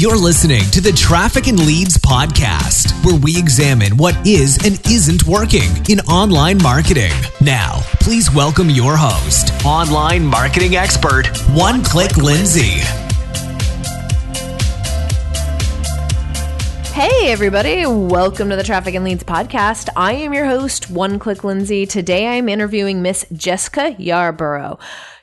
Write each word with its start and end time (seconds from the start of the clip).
You're 0.00 0.16
listening 0.16 0.62
to 0.70 0.80
the 0.80 0.92
Traffic 0.92 1.48
and 1.48 1.58
Leads 1.58 1.98
podcast, 1.98 2.92
where 3.04 3.16
we 3.16 3.36
examine 3.36 3.96
what 3.96 4.14
is 4.24 4.56
and 4.64 4.78
isn't 4.86 5.26
working 5.26 5.84
in 5.88 5.98
online 6.02 6.62
marketing. 6.62 7.10
Now, 7.40 7.80
please 7.98 8.32
welcome 8.32 8.70
your 8.70 8.96
host, 8.96 9.52
online 9.64 10.24
marketing 10.24 10.76
expert, 10.76 11.26
One 11.48 11.82
Click 11.82 12.16
Lindsay. 12.16 12.78
Hey, 16.92 17.32
everybody, 17.32 17.84
welcome 17.84 18.50
to 18.50 18.56
the 18.56 18.62
Traffic 18.62 18.94
and 18.94 19.04
Leads 19.04 19.24
podcast. 19.24 19.88
I 19.96 20.12
am 20.12 20.32
your 20.32 20.46
host, 20.46 20.88
One 20.92 21.18
Click 21.18 21.42
Lindsay. 21.42 21.86
Today 21.86 22.38
I'm 22.38 22.48
interviewing 22.48 23.02
Miss 23.02 23.26
Jessica 23.32 23.96
Yarbrough. 23.98 24.78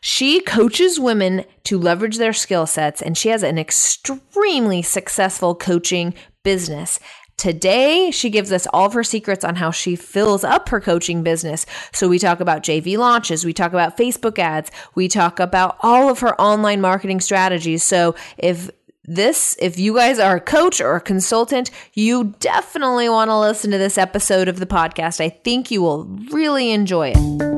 She 0.08 0.40
coaches 0.40 1.00
women 1.00 1.46
to 1.64 1.80
leverage 1.80 2.20
their 2.20 2.32
skill 2.32 2.68
sets, 2.68 3.02
and 3.02 3.18
she 3.18 3.30
has 3.30 3.42
an 3.42 3.58
extremely 3.58 4.84
successful 4.84 5.56
coaching 5.56 6.14
business. 6.43 7.00
Today, 7.38 8.12
she 8.12 8.29
gives 8.29 8.52
us 8.52 8.68
all 8.68 8.86
of 8.86 8.93
her 8.93 9.04
secrets 9.04 9.43
on 9.43 9.56
how 9.56 9.71
she 9.71 9.96
fills 9.96 10.43
up 10.43 10.70
her 10.70 10.79
coaching 10.79 11.24
business. 11.24 11.65
So, 11.92 12.07
we 12.07 12.20
talk 12.20 12.39
about 12.39 12.62
JV 12.62 13.00
launches, 13.00 13.46
we 13.46 13.52
talk 13.52 13.71
about 13.71 13.98
Facebook 13.98 14.38
ads, 14.38 14.70
we 14.93 15.07
talk 15.07 15.39
about 15.39 15.76
all 15.82 16.07
of 16.07 16.20
her 16.20 16.40
online 16.40 16.82
marketing 16.82 17.20
strategies. 17.20 17.82
So, 17.82 18.14
if 18.37 18.70
this, 19.06 19.57
if 19.60 19.79
you 19.79 19.96
guys 19.96 20.20
are 20.20 20.36
a 20.36 20.40
coach 20.40 20.79
or 20.79 20.98
a 20.98 21.01
consultant, 21.01 21.71
you 21.93 22.36
definitely 22.40 23.10
want 23.10 23.32
to 23.32 23.40
listen 23.40 23.71
to 23.71 23.79
this 23.79 23.98
episode 23.98 24.50
of 24.50 24.60
the 24.60 24.68
podcast. 24.68 25.20
I 25.20 25.29
think 25.29 25.71
you 25.71 25.82
will 25.82 26.06
really 26.32 26.70
enjoy 26.70 27.14
it. 27.15 27.54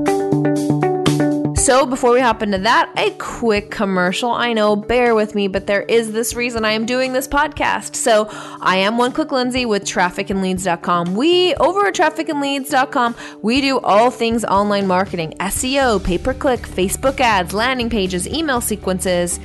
So, 1.67 1.85
before 1.85 2.13
we 2.13 2.21
hop 2.21 2.41
into 2.41 2.59
that, 2.59 2.94
a 2.95 3.09
quick 3.17 3.71
commercial. 3.71 4.31
I 4.31 4.53
know, 4.53 4.77
bear 4.77 5.13
with 5.13 5.35
me, 5.35 5.49
but 5.49 5.67
there 5.67 5.81
is 5.81 6.13
this 6.13 6.34
reason 6.34 6.63
I 6.63 6.71
am 6.71 6.85
doing 6.85 7.12
this 7.12 7.27
podcast. 7.27 7.98
So, 7.98 8.30
I 8.62 8.77
am 8.77 8.98
One 8.98 9.12
Click 9.12 9.34
Lindsay 9.34 9.65
with 9.65 9.84
trafficandleads.com. 9.84 11.15
We, 11.15 11.55
over 11.55 11.88
at 11.88 11.93
trafficandleads.com, 11.93 13.15
we 13.41 13.60
do 13.60 13.79
all 13.79 14.12
things 14.12 14.45
online 14.45 14.88
marketing 14.88 15.34
SEO, 15.41 16.01
pay 16.01 16.18
per 16.18 16.34
click, 16.34 16.62
Facebook 16.62 17.20
ads, 17.20 17.54
landing 17.54 17.90
pages, 17.90 18.29
email 18.29 18.62
sequences 18.62 19.38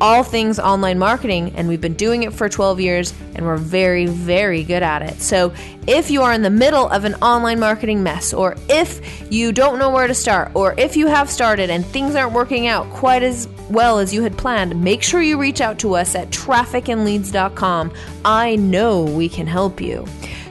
all 0.00 0.22
things 0.22 0.58
online 0.58 0.98
marketing, 0.98 1.52
and 1.56 1.68
we've 1.68 1.80
been 1.80 1.94
doing 1.94 2.22
it 2.22 2.32
for 2.32 2.48
12 2.48 2.80
years, 2.80 3.14
and 3.34 3.44
we're 3.44 3.56
very, 3.56 4.06
very 4.06 4.62
good 4.62 4.82
at 4.82 5.02
it. 5.02 5.20
So, 5.20 5.52
if 5.86 6.10
you 6.10 6.22
are 6.22 6.32
in 6.32 6.42
the 6.42 6.50
middle 6.50 6.88
of 6.88 7.04
an 7.04 7.14
online 7.16 7.58
marketing 7.58 8.02
mess, 8.02 8.34
or 8.34 8.56
if 8.68 9.32
you 9.32 9.52
don't 9.52 9.78
know 9.78 9.90
where 9.90 10.06
to 10.06 10.14
start, 10.14 10.52
or 10.54 10.74
if 10.76 10.96
you 10.96 11.06
have 11.06 11.30
started 11.30 11.70
and 11.70 11.84
things 11.86 12.14
aren't 12.14 12.32
working 12.32 12.66
out 12.66 12.88
quite 12.90 13.22
as 13.22 13.48
well 13.70 13.98
as 13.98 14.12
you 14.12 14.22
had 14.22 14.36
planned, 14.36 14.80
make 14.82 15.02
sure 15.02 15.22
you 15.22 15.38
reach 15.38 15.60
out 15.60 15.78
to 15.80 15.94
us 15.94 16.14
at 16.14 16.30
trafficandleads.com. 16.30 17.92
I 18.24 18.56
know 18.56 19.04
we 19.04 19.28
can 19.28 19.46
help 19.46 19.80
you. 19.80 20.06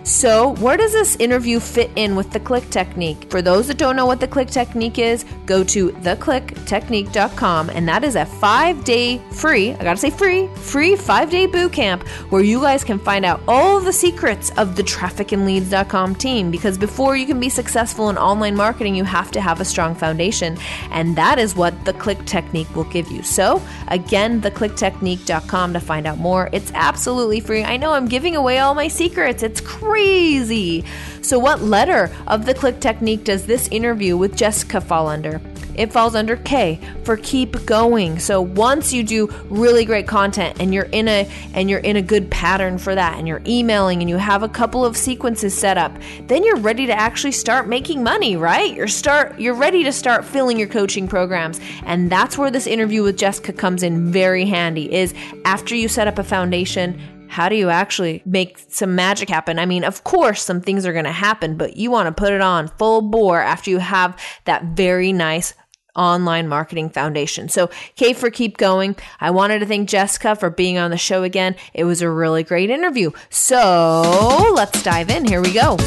So, 0.07 0.55
where 0.61 0.77
does 0.77 0.93
this 0.93 1.17
interview 1.17 1.59
fit 1.59 1.91
in 1.97 2.15
with 2.15 2.31
the 2.31 2.39
click 2.39 2.69
technique? 2.69 3.29
For 3.29 3.41
those 3.41 3.67
that 3.67 3.77
don't 3.77 3.97
know 3.97 4.05
what 4.05 4.21
the 4.21 4.27
click 4.27 4.47
technique 4.47 4.99
is, 4.99 5.25
go 5.45 5.65
to 5.65 5.89
theclicktechnique.com 5.89 7.69
and 7.71 7.89
that 7.89 8.05
is 8.05 8.15
a 8.15 8.25
five 8.25 8.85
day 8.85 9.17
free, 9.31 9.73
I 9.73 9.83
gotta 9.83 9.97
say 9.97 10.09
free, 10.09 10.47
free 10.55 10.95
five 10.95 11.29
day 11.29 11.45
boot 11.45 11.73
camp 11.73 12.07
where 12.29 12.41
you 12.41 12.61
guys 12.61 12.85
can 12.85 12.99
find 12.99 13.25
out 13.25 13.41
all 13.49 13.81
the 13.81 13.91
secrets 13.91 14.49
of 14.51 14.77
the 14.77 14.83
trafficandleads.com 14.83 16.15
team. 16.15 16.51
Because 16.51 16.77
before 16.77 17.17
you 17.17 17.25
can 17.25 17.41
be 17.41 17.49
successful 17.49 18.09
in 18.09 18.17
online 18.17 18.55
marketing, 18.55 18.95
you 18.95 19.03
have 19.03 19.29
to 19.31 19.41
have 19.41 19.59
a 19.59 19.65
strong 19.65 19.93
foundation. 19.93 20.57
And 20.89 21.17
that 21.17 21.37
is 21.37 21.53
what 21.53 21.83
the 21.83 21.91
click 21.91 22.23
technique 22.23 22.73
will 22.73 22.85
give 22.85 23.11
you. 23.11 23.23
So, 23.23 23.61
again, 23.89 24.39
theclicktechnique.com 24.41 25.73
to 25.73 25.81
find 25.81 26.07
out 26.07 26.17
more. 26.17 26.49
It's 26.53 26.71
absolutely 26.75 27.41
free. 27.41 27.65
I 27.65 27.75
know 27.75 27.91
I'm 27.91 28.07
giving 28.07 28.37
away 28.37 28.59
all 28.59 28.73
my 28.73 28.87
secrets. 28.87 29.43
It's 29.43 29.59
crazy 29.59 29.96
crazy. 29.97 30.83
So, 31.21 31.39
what 31.39 31.61
letter 31.61 32.11
of 32.27 32.45
the 32.45 32.53
click 32.53 32.79
technique 32.79 33.23
does 33.23 33.45
this 33.45 33.67
interview 33.69 34.15
with 34.15 34.35
Jessica 34.35 34.79
fall 34.79 35.07
under? 35.07 35.41
It 35.73 35.91
falls 35.91 36.15
under 36.15 36.37
K 36.37 36.79
for 37.03 37.17
keep 37.17 37.65
going. 37.65 38.17
So 38.17 38.41
once 38.41 38.91
you 38.91 39.03
do 39.03 39.27
really 39.47 39.85
great 39.85 40.07
content 40.07 40.57
and 40.59 40.73
you're 40.73 40.89
in 40.91 41.07
a 41.07 41.29
and 41.53 41.69
you're 41.69 41.79
in 41.79 41.97
a 41.97 42.01
good 42.01 42.31
pattern 42.31 42.79
for 42.79 42.95
that 42.95 43.19
and 43.19 43.27
you're 43.27 43.43
emailing 43.45 44.01
and 44.01 44.09
you 44.09 44.17
have 44.17 44.41
a 44.41 44.49
couple 44.49 44.83
of 44.83 44.97
sequences 44.97 45.55
set 45.55 45.77
up, 45.77 45.95
then 46.23 46.43
you're 46.43 46.57
ready 46.57 46.87
to 46.87 46.93
actually 46.93 47.31
start 47.31 47.67
making 47.67 48.01
money, 48.01 48.35
right? 48.35 48.73
You're 48.73 48.87
start 48.87 49.39
you're 49.39 49.53
ready 49.53 49.83
to 49.83 49.91
start 49.91 50.25
filling 50.25 50.57
your 50.57 50.67
coaching 50.67 51.07
programs. 51.07 51.59
And 51.83 52.11
that's 52.11 52.39
where 52.39 52.49
this 52.49 52.65
interview 52.65 53.03
with 53.03 53.15
Jessica 53.15 53.53
comes 53.53 53.83
in 53.83 54.11
very 54.11 54.45
handy 54.45 54.91
is 54.91 55.13
after 55.45 55.75
you 55.75 55.87
set 55.87 56.07
up 56.07 56.17
a 56.17 56.23
foundation 56.23 56.99
how 57.29 57.49
do 57.49 57.55
you 57.55 57.69
actually 57.69 58.21
make 58.25 58.59
some 58.69 58.95
magic 58.95 59.29
happen? 59.29 59.59
I 59.59 59.65
mean, 59.65 59.83
of 59.83 60.03
course, 60.03 60.43
some 60.43 60.61
things 60.61 60.85
are 60.85 60.93
going 60.93 61.05
to 61.05 61.11
happen, 61.11 61.57
but 61.57 61.77
you 61.77 61.91
want 61.91 62.07
to 62.07 62.11
put 62.11 62.33
it 62.33 62.41
on 62.41 62.67
full 62.67 63.01
bore 63.01 63.41
after 63.41 63.69
you 63.69 63.79
have 63.79 64.19
that 64.45 64.63
very 64.75 65.13
nice 65.13 65.53
online 65.95 66.47
marketing 66.47 66.89
foundation. 66.89 67.49
So, 67.49 67.69
K 67.95 68.13
for 68.13 68.29
keep 68.29 68.57
going. 68.57 68.95
I 69.19 69.31
wanted 69.31 69.59
to 69.59 69.65
thank 69.65 69.89
Jessica 69.89 70.35
for 70.35 70.49
being 70.49 70.77
on 70.77 70.91
the 70.91 70.97
show 70.97 71.23
again. 71.23 71.55
It 71.73 71.83
was 71.83 72.01
a 72.01 72.09
really 72.09 72.43
great 72.43 72.69
interview. 72.69 73.11
So, 73.29 74.51
let's 74.53 74.83
dive 74.83 75.09
in. 75.09 75.25
Here 75.25 75.41
we 75.41 75.51
go. 75.51 75.77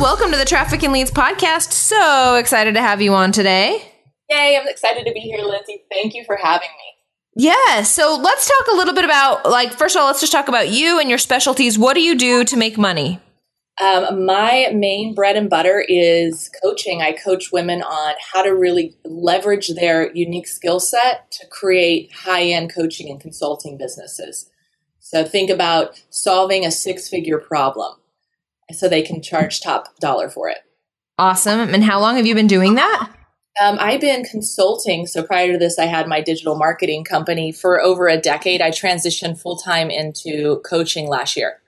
Welcome 0.00 0.30
to 0.30 0.36
the 0.36 0.44
Traffic 0.44 0.82
and 0.82 0.92
Leads 0.92 1.10
podcast. 1.10 1.72
So 1.72 2.34
excited 2.34 2.74
to 2.74 2.82
have 2.82 3.00
you 3.00 3.14
on 3.14 3.32
today. 3.32 3.82
Yay, 4.28 4.58
I'm 4.60 4.68
excited 4.68 5.06
to 5.06 5.12
be 5.12 5.20
here, 5.20 5.42
Lindsay. 5.42 5.84
Thank 5.90 6.12
you 6.12 6.22
for 6.26 6.36
having 6.36 6.68
me. 6.68 7.44
Yeah, 7.46 7.82
so 7.82 8.14
let's 8.22 8.46
talk 8.46 8.66
a 8.74 8.76
little 8.76 8.92
bit 8.92 9.06
about, 9.06 9.48
like, 9.48 9.72
first 9.72 9.96
of 9.96 10.00
all, 10.00 10.06
let's 10.06 10.20
just 10.20 10.32
talk 10.32 10.48
about 10.48 10.68
you 10.68 11.00
and 11.00 11.08
your 11.08 11.18
specialties. 11.18 11.78
What 11.78 11.94
do 11.94 12.02
you 12.02 12.14
do 12.14 12.44
to 12.44 12.56
make 12.58 12.76
money? 12.76 13.20
Um, 13.82 14.26
my 14.26 14.70
main 14.74 15.14
bread 15.14 15.34
and 15.34 15.48
butter 15.48 15.82
is 15.88 16.50
coaching. 16.62 17.00
I 17.00 17.12
coach 17.12 17.50
women 17.50 17.80
on 17.80 18.14
how 18.34 18.42
to 18.42 18.54
really 18.54 18.98
leverage 19.06 19.68
their 19.68 20.14
unique 20.14 20.46
skill 20.46 20.78
set 20.78 21.30
to 21.32 21.46
create 21.46 22.12
high 22.12 22.42
end 22.42 22.70
coaching 22.74 23.08
and 23.08 23.18
consulting 23.18 23.78
businesses. 23.78 24.50
So 25.00 25.24
think 25.24 25.48
about 25.48 26.02
solving 26.10 26.66
a 26.66 26.70
six 26.70 27.08
figure 27.08 27.38
problem 27.38 27.94
so 28.72 28.88
they 28.88 29.02
can 29.02 29.22
charge 29.22 29.60
top 29.60 29.98
dollar 29.98 30.28
for 30.28 30.48
it. 30.48 30.58
Awesome. 31.18 31.72
And 31.72 31.84
how 31.84 32.00
long 32.00 32.16
have 32.16 32.26
you 32.26 32.34
been 32.34 32.46
doing 32.46 32.74
that? 32.74 33.10
Um, 33.62 33.78
I've 33.80 34.00
been 34.00 34.24
consulting. 34.24 35.06
So 35.06 35.22
prior 35.22 35.52
to 35.52 35.58
this, 35.58 35.78
I 35.78 35.86
had 35.86 36.08
my 36.08 36.20
digital 36.20 36.56
marketing 36.56 37.04
company 37.04 37.52
for 37.52 37.80
over 37.80 38.06
a 38.06 38.20
decade. 38.20 38.60
I 38.60 38.70
transitioned 38.70 39.40
full 39.40 39.56
time 39.56 39.90
into 39.90 40.60
coaching 40.60 41.08
last 41.08 41.36
year. 41.36 41.60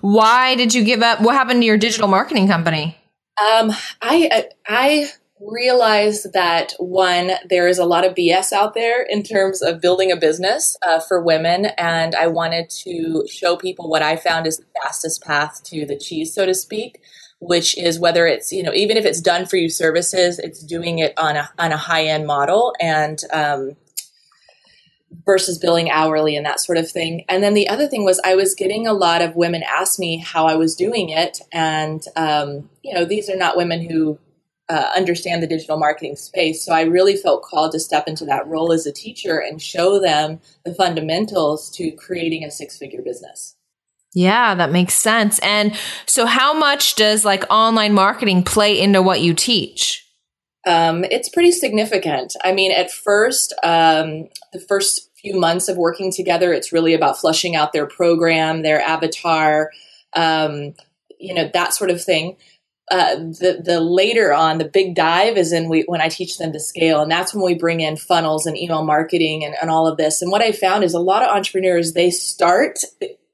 Why 0.00 0.54
did 0.54 0.72
you 0.72 0.82
give 0.84 1.02
up? 1.02 1.20
What 1.20 1.34
happened 1.34 1.60
to 1.60 1.66
your 1.66 1.76
digital 1.76 2.08
marketing 2.08 2.48
company? 2.48 2.96
Um, 3.38 3.72
I 4.00 4.46
I 4.66 5.10
realized 5.40 6.32
that 6.32 6.72
one, 6.78 7.32
there 7.48 7.66
is 7.66 7.78
a 7.78 7.84
lot 7.84 8.04
of 8.04 8.14
BS 8.14 8.52
out 8.52 8.74
there 8.74 9.02
in 9.02 9.22
terms 9.22 9.62
of 9.62 9.80
building 9.80 10.12
a 10.12 10.16
business 10.16 10.76
uh, 10.86 11.00
for 11.00 11.20
women. 11.20 11.66
And 11.76 12.14
I 12.14 12.28
wanted 12.28 12.70
to 12.84 13.26
show 13.28 13.56
people 13.56 13.88
what 13.90 14.02
I 14.02 14.16
found 14.16 14.46
is 14.46 14.58
the 14.58 14.66
fastest 14.82 15.22
path 15.22 15.62
to 15.64 15.84
the 15.86 15.98
cheese, 15.98 16.32
so 16.32 16.46
to 16.46 16.54
speak, 16.54 17.00
which 17.40 17.76
is 17.76 17.98
whether 17.98 18.26
it's, 18.26 18.52
you 18.52 18.62
know, 18.62 18.72
even 18.72 18.96
if 18.96 19.04
it's 19.04 19.20
done 19.20 19.46
for 19.46 19.56
you 19.56 19.68
services, 19.68 20.38
it's 20.38 20.62
doing 20.62 21.00
it 21.00 21.12
on 21.18 21.36
a, 21.36 21.50
on 21.58 21.72
a 21.72 21.76
high 21.76 22.04
end 22.04 22.26
model 22.26 22.74
and, 22.80 23.18
um, 23.32 23.76
versus 25.24 25.58
billing 25.58 25.90
hourly 25.90 26.36
and 26.36 26.44
that 26.44 26.60
sort 26.60 26.76
of 26.78 26.90
thing. 26.90 27.24
And 27.28 27.42
then 27.42 27.54
the 27.54 27.68
other 27.68 27.86
thing 27.86 28.04
was 28.04 28.20
I 28.24 28.34
was 28.34 28.54
getting 28.54 28.86
a 28.86 28.92
lot 28.92 29.22
of 29.22 29.36
women 29.36 29.62
ask 29.62 29.98
me 29.98 30.18
how 30.18 30.46
I 30.46 30.56
was 30.56 30.74
doing 30.74 31.08
it. 31.08 31.40
And, 31.52 32.04
um, 32.16 32.68
you 32.82 32.92
know, 32.94 33.04
these 33.04 33.30
are 33.30 33.36
not 33.36 33.56
women 33.56 33.88
who 33.88 34.18
uh, 34.68 34.90
understand 34.96 35.42
the 35.42 35.46
digital 35.46 35.78
marketing 35.78 36.16
space. 36.16 36.64
So 36.64 36.72
I 36.72 36.82
really 36.82 37.16
felt 37.16 37.42
called 37.42 37.72
to 37.72 37.80
step 37.80 38.08
into 38.08 38.24
that 38.26 38.46
role 38.46 38.72
as 38.72 38.86
a 38.86 38.92
teacher 38.92 39.38
and 39.38 39.60
show 39.60 40.00
them 40.00 40.40
the 40.64 40.74
fundamentals 40.74 41.70
to 41.72 41.90
creating 41.92 42.44
a 42.44 42.50
six 42.50 42.78
figure 42.78 43.02
business. 43.02 43.56
Yeah, 44.14 44.54
that 44.54 44.70
makes 44.70 44.94
sense. 44.94 45.40
And 45.40 45.76
so, 46.06 46.24
how 46.24 46.54
much 46.54 46.94
does 46.94 47.24
like 47.24 47.44
online 47.50 47.92
marketing 47.92 48.44
play 48.44 48.80
into 48.80 49.02
what 49.02 49.20
you 49.20 49.34
teach? 49.34 50.08
Um, 50.66 51.04
it's 51.04 51.28
pretty 51.28 51.50
significant. 51.50 52.34
I 52.42 52.52
mean, 52.52 52.70
at 52.70 52.90
first, 52.90 53.52
um, 53.64 54.28
the 54.52 54.60
first 54.60 55.10
few 55.16 55.38
months 55.38 55.68
of 55.68 55.76
working 55.76 56.12
together, 56.12 56.52
it's 56.52 56.72
really 56.72 56.94
about 56.94 57.18
flushing 57.18 57.56
out 57.56 57.72
their 57.72 57.86
program, 57.86 58.62
their 58.62 58.80
avatar, 58.80 59.70
um, 60.14 60.74
you 61.18 61.34
know, 61.34 61.50
that 61.52 61.74
sort 61.74 61.90
of 61.90 62.02
thing 62.02 62.36
uh, 62.90 63.16
the 63.16 63.62
the 63.64 63.80
later 63.80 64.32
on 64.32 64.58
the 64.58 64.64
big 64.64 64.94
dive 64.94 65.38
is 65.38 65.52
in 65.52 65.68
we 65.70 65.84
when 65.86 66.02
I 66.02 66.08
teach 66.08 66.36
them 66.36 66.52
to 66.52 66.60
scale, 66.60 67.00
and 67.00 67.10
that's 67.10 67.32
when 67.32 67.44
we 67.44 67.54
bring 67.54 67.80
in 67.80 67.96
funnels 67.96 68.44
and 68.44 68.58
email 68.58 68.84
marketing 68.84 69.44
and, 69.44 69.54
and 69.60 69.70
all 69.70 69.86
of 69.86 69.96
this. 69.96 70.20
And 70.20 70.30
what 70.30 70.42
I 70.42 70.52
found 70.52 70.84
is 70.84 70.92
a 70.92 70.98
lot 70.98 71.22
of 71.22 71.34
entrepreneurs 71.34 71.94
they 71.94 72.10
start 72.10 72.80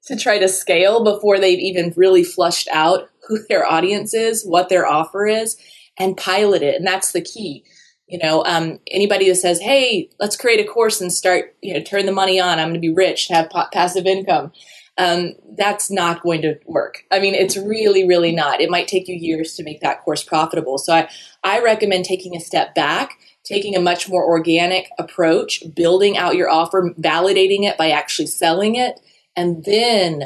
to 0.04 0.16
try 0.16 0.38
to 0.38 0.48
scale 0.48 1.02
before 1.02 1.38
they've 1.38 1.58
even 1.58 1.92
really 1.96 2.22
flushed 2.22 2.68
out 2.72 3.10
who 3.26 3.38
their 3.48 3.66
audience 3.66 4.14
is, 4.14 4.46
what 4.46 4.68
their 4.68 4.86
offer 4.86 5.26
is, 5.26 5.56
and 5.98 6.16
pilot 6.16 6.62
it. 6.62 6.76
And 6.76 6.86
that's 6.86 7.12
the 7.12 7.20
key. 7.20 7.64
You 8.06 8.18
know, 8.18 8.44
um, 8.44 8.78
anybody 8.88 9.26
who 9.26 9.34
says, 9.34 9.60
"Hey, 9.60 10.10
let's 10.20 10.36
create 10.36 10.60
a 10.60 10.68
course 10.68 11.00
and 11.00 11.12
start, 11.12 11.56
you 11.60 11.74
know, 11.74 11.82
turn 11.82 12.06
the 12.06 12.12
money 12.12 12.38
on. 12.38 12.60
I'm 12.60 12.68
going 12.68 12.74
to 12.74 12.80
be 12.80 12.92
rich, 12.92 13.28
have 13.28 13.50
pa- 13.50 13.68
passive 13.72 14.06
income." 14.06 14.52
Um, 15.00 15.32
that's 15.56 15.90
not 15.90 16.22
going 16.22 16.42
to 16.42 16.58
work. 16.66 17.04
I 17.10 17.20
mean, 17.20 17.34
it's 17.34 17.56
really, 17.56 18.06
really 18.06 18.32
not. 18.32 18.60
It 18.60 18.68
might 18.68 18.86
take 18.86 19.08
you 19.08 19.14
years 19.14 19.54
to 19.54 19.62
make 19.62 19.80
that 19.80 20.02
course 20.02 20.22
profitable. 20.22 20.76
So 20.76 20.92
I, 20.92 21.08
I 21.42 21.62
recommend 21.62 22.04
taking 22.04 22.36
a 22.36 22.40
step 22.40 22.74
back, 22.74 23.18
taking 23.42 23.74
a 23.74 23.80
much 23.80 24.10
more 24.10 24.22
organic 24.22 24.90
approach, 24.98 25.62
building 25.74 26.18
out 26.18 26.36
your 26.36 26.50
offer, 26.50 26.92
validating 26.98 27.62
it 27.62 27.78
by 27.78 27.90
actually 27.90 28.26
selling 28.26 28.74
it, 28.74 29.00
and 29.34 29.64
then 29.64 30.24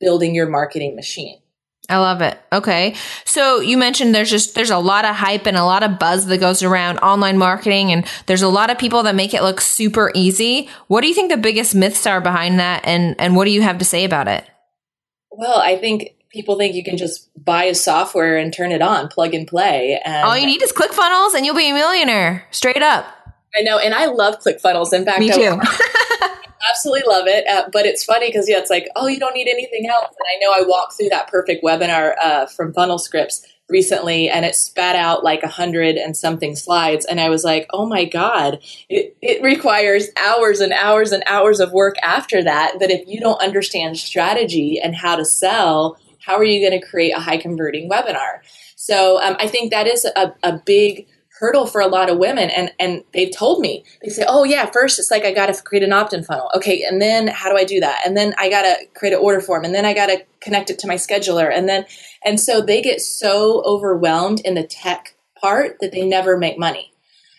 building 0.00 0.34
your 0.34 0.48
marketing 0.48 0.96
machine. 0.96 1.38
I 1.88 1.98
love 1.98 2.20
it. 2.20 2.38
Okay. 2.52 2.96
So 3.24 3.60
you 3.60 3.76
mentioned 3.76 4.14
there's 4.14 4.30
just 4.30 4.54
there's 4.54 4.70
a 4.70 4.78
lot 4.78 5.04
of 5.04 5.14
hype 5.14 5.46
and 5.46 5.56
a 5.56 5.64
lot 5.64 5.82
of 5.82 5.98
buzz 5.98 6.26
that 6.26 6.38
goes 6.38 6.62
around 6.62 6.98
online 6.98 7.38
marketing 7.38 7.92
and 7.92 8.06
there's 8.26 8.42
a 8.42 8.48
lot 8.48 8.70
of 8.70 8.78
people 8.78 9.04
that 9.04 9.14
make 9.14 9.34
it 9.34 9.42
look 9.42 9.60
super 9.60 10.10
easy. 10.14 10.68
What 10.88 11.02
do 11.02 11.08
you 11.08 11.14
think 11.14 11.30
the 11.30 11.36
biggest 11.36 11.74
myths 11.74 12.06
are 12.06 12.20
behind 12.20 12.58
that 12.58 12.84
and 12.84 13.14
and 13.18 13.36
what 13.36 13.44
do 13.44 13.52
you 13.52 13.62
have 13.62 13.78
to 13.78 13.84
say 13.84 14.04
about 14.04 14.26
it? 14.26 14.44
Well, 15.30 15.58
I 15.58 15.76
think 15.76 16.14
people 16.30 16.56
think 16.56 16.74
you 16.74 16.82
can 16.82 16.96
just 16.96 17.30
buy 17.42 17.64
a 17.64 17.74
software 17.74 18.36
and 18.36 18.52
turn 18.52 18.72
it 18.72 18.82
on, 18.82 19.08
plug 19.08 19.32
and 19.34 19.46
play 19.46 20.00
and 20.04 20.26
All 20.26 20.36
you 20.36 20.46
need 20.46 20.62
is 20.62 20.72
ClickFunnels 20.72 21.34
and 21.34 21.46
you'll 21.46 21.54
be 21.54 21.70
a 21.70 21.74
millionaire. 21.74 22.46
Straight 22.50 22.82
up. 22.82 23.06
I 23.56 23.62
know, 23.62 23.78
and 23.78 23.94
I 23.94 24.06
love 24.06 24.40
ClickFunnels. 24.40 24.92
In 24.92 25.04
fact, 25.04 25.20
Me 25.20 25.30
too. 25.30 25.58
absolutely 26.70 27.04
love 27.08 27.26
it. 27.26 27.46
Uh, 27.48 27.68
but 27.72 27.86
it's 27.86 28.04
funny 28.04 28.28
because 28.28 28.48
yeah, 28.48 28.58
it's 28.58 28.70
like, 28.70 28.88
oh, 28.96 29.06
you 29.06 29.18
don't 29.18 29.34
need 29.34 29.48
anything 29.48 29.88
else. 29.88 30.08
And 30.08 30.26
I 30.32 30.38
know 30.40 30.64
I 30.64 30.68
walked 30.68 30.94
through 30.96 31.08
that 31.10 31.28
perfect 31.28 31.64
webinar 31.64 32.14
uh, 32.22 32.46
from 32.46 32.72
Funnel 32.72 32.98
Scripts 32.98 33.46
recently, 33.68 34.28
and 34.28 34.44
it 34.44 34.54
spat 34.54 34.94
out 34.94 35.24
like 35.24 35.42
a 35.42 35.48
hundred 35.48 35.96
and 35.96 36.16
something 36.16 36.54
slides, 36.54 37.04
and 37.04 37.20
I 37.20 37.28
was 37.28 37.42
like, 37.42 37.66
oh 37.70 37.86
my 37.86 38.04
god, 38.04 38.60
it, 38.88 39.16
it 39.20 39.42
requires 39.42 40.08
hours 40.20 40.60
and 40.60 40.72
hours 40.72 41.12
and 41.12 41.24
hours 41.26 41.58
of 41.58 41.72
work 41.72 41.96
after 42.02 42.44
that. 42.44 42.78
That 42.78 42.90
if 42.90 43.06
you 43.08 43.20
don't 43.20 43.42
understand 43.42 43.98
strategy 43.98 44.80
and 44.82 44.94
how 44.94 45.16
to 45.16 45.24
sell, 45.24 45.98
how 46.20 46.36
are 46.36 46.44
you 46.44 46.68
going 46.68 46.80
to 46.80 46.86
create 46.86 47.12
a 47.12 47.20
high 47.20 47.38
converting 47.38 47.90
webinar? 47.90 48.38
So 48.76 49.20
um, 49.20 49.36
I 49.40 49.48
think 49.48 49.72
that 49.72 49.86
is 49.86 50.04
a, 50.04 50.32
a 50.42 50.60
big 50.64 51.08
hurdle 51.38 51.66
for 51.66 51.80
a 51.80 51.86
lot 51.86 52.08
of 52.08 52.18
women 52.18 52.50
and 52.50 52.72
and 52.78 53.04
they've 53.12 53.34
told 53.34 53.60
me 53.60 53.84
they 54.02 54.08
say 54.08 54.24
oh 54.26 54.44
yeah 54.44 54.66
first 54.66 54.98
it's 54.98 55.10
like 55.10 55.24
i 55.24 55.32
got 55.32 55.52
to 55.52 55.62
create 55.62 55.82
an 55.82 55.92
opt-in 55.92 56.24
funnel. 56.24 56.50
Okay 56.54 56.82
and 56.82 57.00
then 57.00 57.26
how 57.28 57.50
do 57.50 57.56
i 57.56 57.64
do 57.64 57.80
that? 57.80 58.02
And 58.06 58.16
then 58.16 58.34
i 58.38 58.48
got 58.48 58.62
to 58.62 58.76
create 58.94 59.14
an 59.14 59.20
order 59.20 59.40
form 59.40 59.64
and 59.64 59.74
then 59.74 59.84
i 59.84 59.94
got 59.94 60.06
to 60.06 60.24
connect 60.40 60.70
it 60.70 60.78
to 60.80 60.86
my 60.86 60.96
scheduler. 60.96 61.50
And 61.52 61.68
then 61.68 61.84
and 62.24 62.40
so 62.40 62.60
they 62.60 62.82
get 62.82 63.00
so 63.00 63.62
overwhelmed 63.64 64.40
in 64.40 64.54
the 64.54 64.66
tech 64.66 65.16
part 65.40 65.78
that 65.80 65.92
they 65.92 66.06
never 66.06 66.36
make 66.36 66.58
money. 66.58 66.92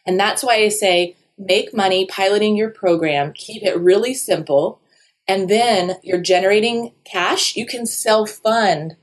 And 0.06 0.20
that's 0.20 0.44
why 0.44 0.56
i 0.56 0.70
say 0.70 1.16
make 1.38 1.74
money 1.74 2.06
piloting 2.08 2.56
your 2.56 2.70
program 2.70 3.32
keep 3.34 3.64
it 3.64 3.78
really 3.80 4.14
simple 4.14 4.82
and 5.28 5.50
then 5.50 5.98
you're 6.04 6.22
generating 6.22 6.94
cash. 7.04 7.56
You 7.56 7.66
can 7.66 7.86
self 7.86 8.30
fund 8.32 8.96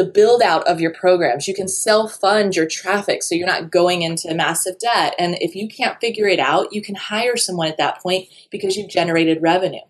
the 0.00 0.10
build 0.10 0.40
out 0.40 0.66
of 0.66 0.80
your 0.80 0.92
programs. 0.94 1.46
You 1.46 1.54
can 1.54 1.68
self 1.68 2.14
fund 2.14 2.56
your 2.56 2.66
traffic 2.66 3.22
so 3.22 3.34
you're 3.34 3.46
not 3.46 3.70
going 3.70 4.00
into 4.00 4.32
massive 4.34 4.78
debt. 4.78 5.14
And 5.18 5.36
if 5.42 5.54
you 5.54 5.68
can't 5.68 6.00
figure 6.00 6.26
it 6.26 6.38
out, 6.38 6.72
you 6.72 6.80
can 6.80 6.94
hire 6.94 7.36
someone 7.36 7.68
at 7.68 7.76
that 7.76 8.00
point 8.02 8.28
because 8.50 8.76
you've 8.76 8.88
generated 8.88 9.42
revenue. 9.42 9.80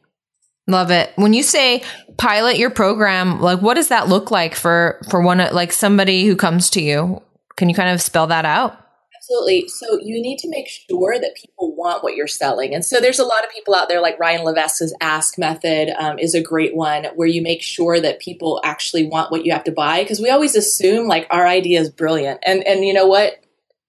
Love 0.66 0.90
it. 0.90 1.12
When 1.14 1.32
you 1.32 1.44
say 1.44 1.84
pilot 2.16 2.58
your 2.58 2.70
program, 2.70 3.40
like 3.40 3.62
what 3.62 3.74
does 3.74 3.88
that 3.88 4.08
look 4.08 4.32
like 4.32 4.56
for 4.56 5.00
for 5.08 5.22
one 5.22 5.38
like 5.52 5.70
somebody 5.70 6.26
who 6.26 6.34
comes 6.34 6.70
to 6.70 6.82
you? 6.82 7.22
Can 7.56 7.68
you 7.68 7.74
kind 7.76 7.90
of 7.90 8.02
spell 8.02 8.26
that 8.26 8.44
out? 8.44 8.89
Absolutely. 9.30 9.68
So 9.68 10.00
you 10.02 10.20
need 10.20 10.38
to 10.40 10.48
make 10.48 10.66
sure 10.66 11.18
that 11.18 11.36
people 11.36 11.74
want 11.76 12.02
what 12.02 12.16
you're 12.16 12.26
selling. 12.26 12.74
And 12.74 12.84
so 12.84 13.00
there's 13.00 13.20
a 13.20 13.24
lot 13.24 13.44
of 13.44 13.50
people 13.50 13.76
out 13.76 13.88
there, 13.88 14.00
like 14.00 14.18
Ryan 14.18 14.44
Levesque's 14.44 14.92
Ask 15.00 15.38
method 15.38 15.90
um, 15.98 16.18
is 16.18 16.34
a 16.34 16.42
great 16.42 16.74
one, 16.74 17.04
where 17.14 17.28
you 17.28 17.40
make 17.40 17.62
sure 17.62 18.00
that 18.00 18.18
people 18.18 18.60
actually 18.64 19.06
want 19.06 19.30
what 19.30 19.46
you 19.46 19.52
have 19.52 19.64
to 19.64 19.72
buy. 19.72 20.02
Because 20.02 20.20
we 20.20 20.30
always 20.30 20.56
assume 20.56 21.06
like 21.06 21.28
our 21.30 21.46
idea 21.46 21.80
is 21.80 21.90
brilliant, 21.90 22.40
and 22.44 22.66
and 22.66 22.84
you 22.84 22.92
know 22.92 23.06
what, 23.06 23.34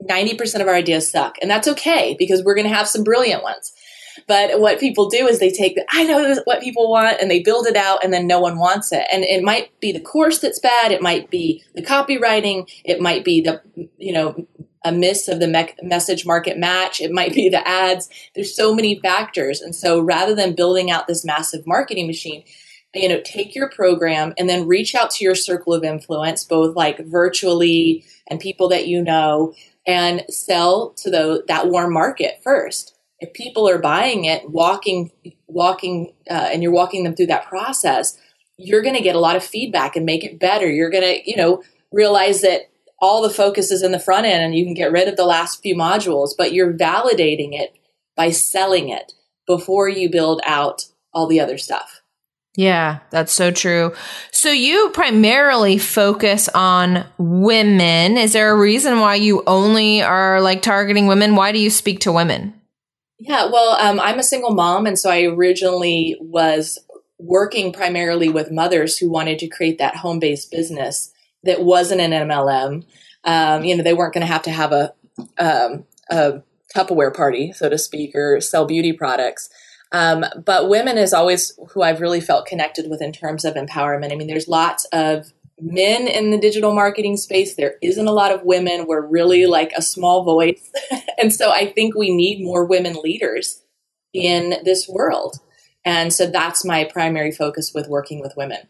ninety 0.02 0.36
percent 0.36 0.62
of 0.62 0.68
our 0.68 0.76
ideas 0.76 1.10
suck, 1.10 1.38
and 1.42 1.50
that's 1.50 1.68
okay 1.68 2.16
because 2.20 2.44
we're 2.44 2.56
going 2.56 2.68
to 2.68 2.76
have 2.76 2.88
some 2.88 3.04
brilliant 3.04 3.42
ones. 3.42 3.74
But 4.28 4.60
what 4.60 4.80
people 4.80 5.10
do 5.10 5.26
is 5.28 5.40
they 5.40 5.52
take 5.52 5.76
the, 5.76 5.86
I 5.90 6.04
know 6.04 6.36
what 6.44 6.62
people 6.62 6.92
want 6.92 7.20
and 7.20 7.32
they 7.32 7.42
build 7.42 7.66
it 7.66 7.76
out 7.76 8.04
and 8.04 8.14
then 8.14 8.28
no 8.28 8.40
one 8.42 8.60
wants 8.60 8.92
it. 8.92 9.08
And 9.12 9.24
it 9.24 9.42
might 9.42 9.78
be 9.80 9.94
the 9.94 10.02
course 10.02 10.40
that's 10.40 10.60
bad. 10.60 10.92
It 10.92 11.02
might 11.02 11.32
be 11.32 11.64
the 11.76 11.82
copywriting. 11.82 12.70
It 12.84 13.00
might 13.00 13.24
be 13.24 13.42
the, 13.42 13.62
you 13.98 14.12
know, 14.14 14.48
a 14.84 14.92
miss 14.92 15.28
of 15.28 15.40
the 15.40 15.48
me- 15.48 15.74
message 15.82 16.26
market 16.26 16.58
match. 16.58 17.02
It 17.02 17.12
might 17.12 17.34
be 17.34 17.50
the 17.50 17.66
ads. 17.68 18.10
There's 18.36 18.56
so 18.56 18.74
many 18.74 19.00
factors. 19.00 19.62
And 19.62 19.76
so 19.76 20.00
rather 20.00 20.36
than 20.36 20.56
building 20.56 20.90
out 20.90 21.08
this 21.08 21.24
massive 21.24 21.66
marketing 21.68 22.08
machine, 22.08 22.44
you 22.94 23.08
know, 23.08 23.22
take 23.24 23.56
your 23.56 23.70
program 23.70 24.34
and 24.38 24.50
then 24.50 24.68
reach 24.68 24.96
out 24.96 25.12
to 25.12 25.24
your 25.24 25.36
circle 25.36 25.74
of 25.74 25.84
influence, 25.84 26.44
both 26.44 26.76
like 26.76 27.06
virtually 27.06 28.04
and 28.28 28.40
people 28.40 28.68
that 28.70 28.88
you 28.88 29.02
know, 29.02 29.54
and 29.88 30.24
sell 30.30 30.92
to 30.98 31.10
the, 31.10 31.44
that 31.48 31.68
warm 31.68 31.94
market 31.94 32.42
first. 32.44 32.96
If 33.20 33.34
people 33.34 33.70
are 33.70 33.78
buying 33.78 34.26
it, 34.26 34.50
walking, 34.50 35.12
walking, 35.48 36.14
uh, 36.30 36.50
and 36.52 36.64
you're 36.64 36.72
walking 36.72 37.04
them 37.04 37.16
through 37.16 37.28
that 37.28 37.46
process, 37.46 38.18
you're 38.58 38.82
going 38.82 38.96
to 38.96 39.02
get 39.02 39.16
a 39.16 39.20
lot 39.20 39.36
of 39.36 39.44
feedback 39.44 39.96
and 39.96 40.06
make 40.06 40.24
it 40.24 40.40
better. 40.40 40.70
You're 40.70 40.90
going 40.90 41.04
to, 41.04 41.30
you 41.30 41.38
know, 41.38 41.64
realize 41.92 42.42
that 42.42 42.71
all 43.02 43.22
the 43.22 43.30
focus 43.30 43.72
is 43.72 43.82
in 43.82 43.92
the 43.92 44.00
front 44.00 44.28
end 44.28 44.44
and 44.44 44.56
you 44.56 44.64
can 44.64 44.76
get 44.76 44.92
rid 44.92 45.08
of 45.08 45.18
the 45.18 45.26
last 45.26 45.62
few 45.62 45.76
modules, 45.76 46.32
but 46.38 46.54
you're 46.54 46.74
validating 46.74 47.60
it 47.60 47.76
by 48.16 48.30
selling 48.30 48.90
it 48.90 49.14
before 49.48 49.90
you 49.90 50.10
build 50.10 50.40
out 50.46 50.86
all 51.14 51.28
the 51.28 51.40
other 51.40 51.58
stuff. 51.58 52.02
Yeah, 52.56 53.00
that's 53.12 53.32
so 53.32 53.50
true. 53.50 53.94
So 54.32 54.52
you 54.52 54.92
primarily 54.94 55.78
focus 55.78 56.50
on 56.50 57.06
women. 57.18 58.18
Is 58.18 58.34
there 58.34 58.52
a 58.52 58.58
reason 58.58 59.00
why 59.00 59.16
you 59.16 59.42
only 59.48 60.02
are 60.02 60.42
like 60.42 60.62
targeting 60.62 61.08
women? 61.08 61.36
Why 61.36 61.54
do 61.54 61.60
you 61.60 61.70
speak 61.70 62.02
to 62.02 62.12
women? 62.12 62.54
Yeah, 63.18 63.46
well, 63.46 63.78
um, 63.80 64.00
I'm 64.00 64.20
a 64.20 64.24
single 64.24 64.54
mom, 64.54 64.86
and 64.86 64.98
so 64.98 65.10
I 65.10 65.24
originally 65.24 66.18
was 66.20 66.80
working 67.20 67.72
primarily 67.72 68.30
with 68.30 68.52
mothers 68.52 68.98
who 68.98 69.10
wanted 69.10 69.40
to 69.40 69.48
create 69.48 69.78
that 69.78 69.96
home 69.96 70.20
based 70.20 70.52
business 70.52 71.11
that 71.44 71.64
wasn't 71.64 72.02
an 72.02 72.12
MLM. 72.12 72.86
Um, 73.24 73.64
you 73.64 73.76
know, 73.76 73.84
they 73.84 73.94
weren't 73.94 74.14
going 74.14 74.26
to 74.26 74.32
have 74.32 74.44
to 74.44 74.52
have 74.52 74.72
a, 74.72 74.94
um, 75.38 75.86
a 76.10 76.42
Tupperware 76.76 77.16
party, 77.16 77.52
so 77.52 77.70
to 77.70 77.78
speak, 77.78 78.16
or 78.16 78.40
sell 78.42 78.66
beauty 78.66 78.94
products. 78.94 79.50
Um, 79.92 80.24
but 80.46 80.70
women 80.70 80.98
is 80.98 81.14
always 81.14 81.58
who 81.72 81.82
I've 81.82 82.02
really 82.02 82.22
felt 82.22 82.46
connected 82.46 82.90
with 82.90 83.02
in 83.02 83.12
terms 83.12 83.44
of 83.44 83.56
empowerment. 83.56 84.12
I 84.12 84.16
mean, 84.16 84.28
there's 84.28 84.48
lots 84.48 84.86
of 84.94 85.34
men 85.60 86.08
in 86.08 86.32
the 86.32 86.40
digital 86.40 86.74
marketing 86.74 87.18
space. 87.18 87.56
There 87.56 87.76
isn't 87.82 88.08
a 88.08 88.14
lot 88.14 88.32
of 88.32 88.44
women. 88.44 88.88
We're 88.88 89.06
really 89.06 89.46
like 89.46 89.72
a 89.76 89.82
small 89.82 90.24
voice. 90.24 90.72
and 91.22 91.34
so 91.34 91.52
I 91.52 91.72
think 91.72 91.96
we 91.96 92.16
need 92.16 92.44
more 92.44 92.66
women 92.66 92.96
leaders 93.04 93.62
in 94.14 94.56
this 94.64 94.88
world. 94.88 95.38
And 95.84 96.14
so 96.14 96.28
that's 96.28 96.66
my 96.66 96.86
primary 96.86 97.32
focus 97.32 97.72
with 97.74 97.88
working 97.88 98.22
with 98.22 98.34
women. 98.38 98.68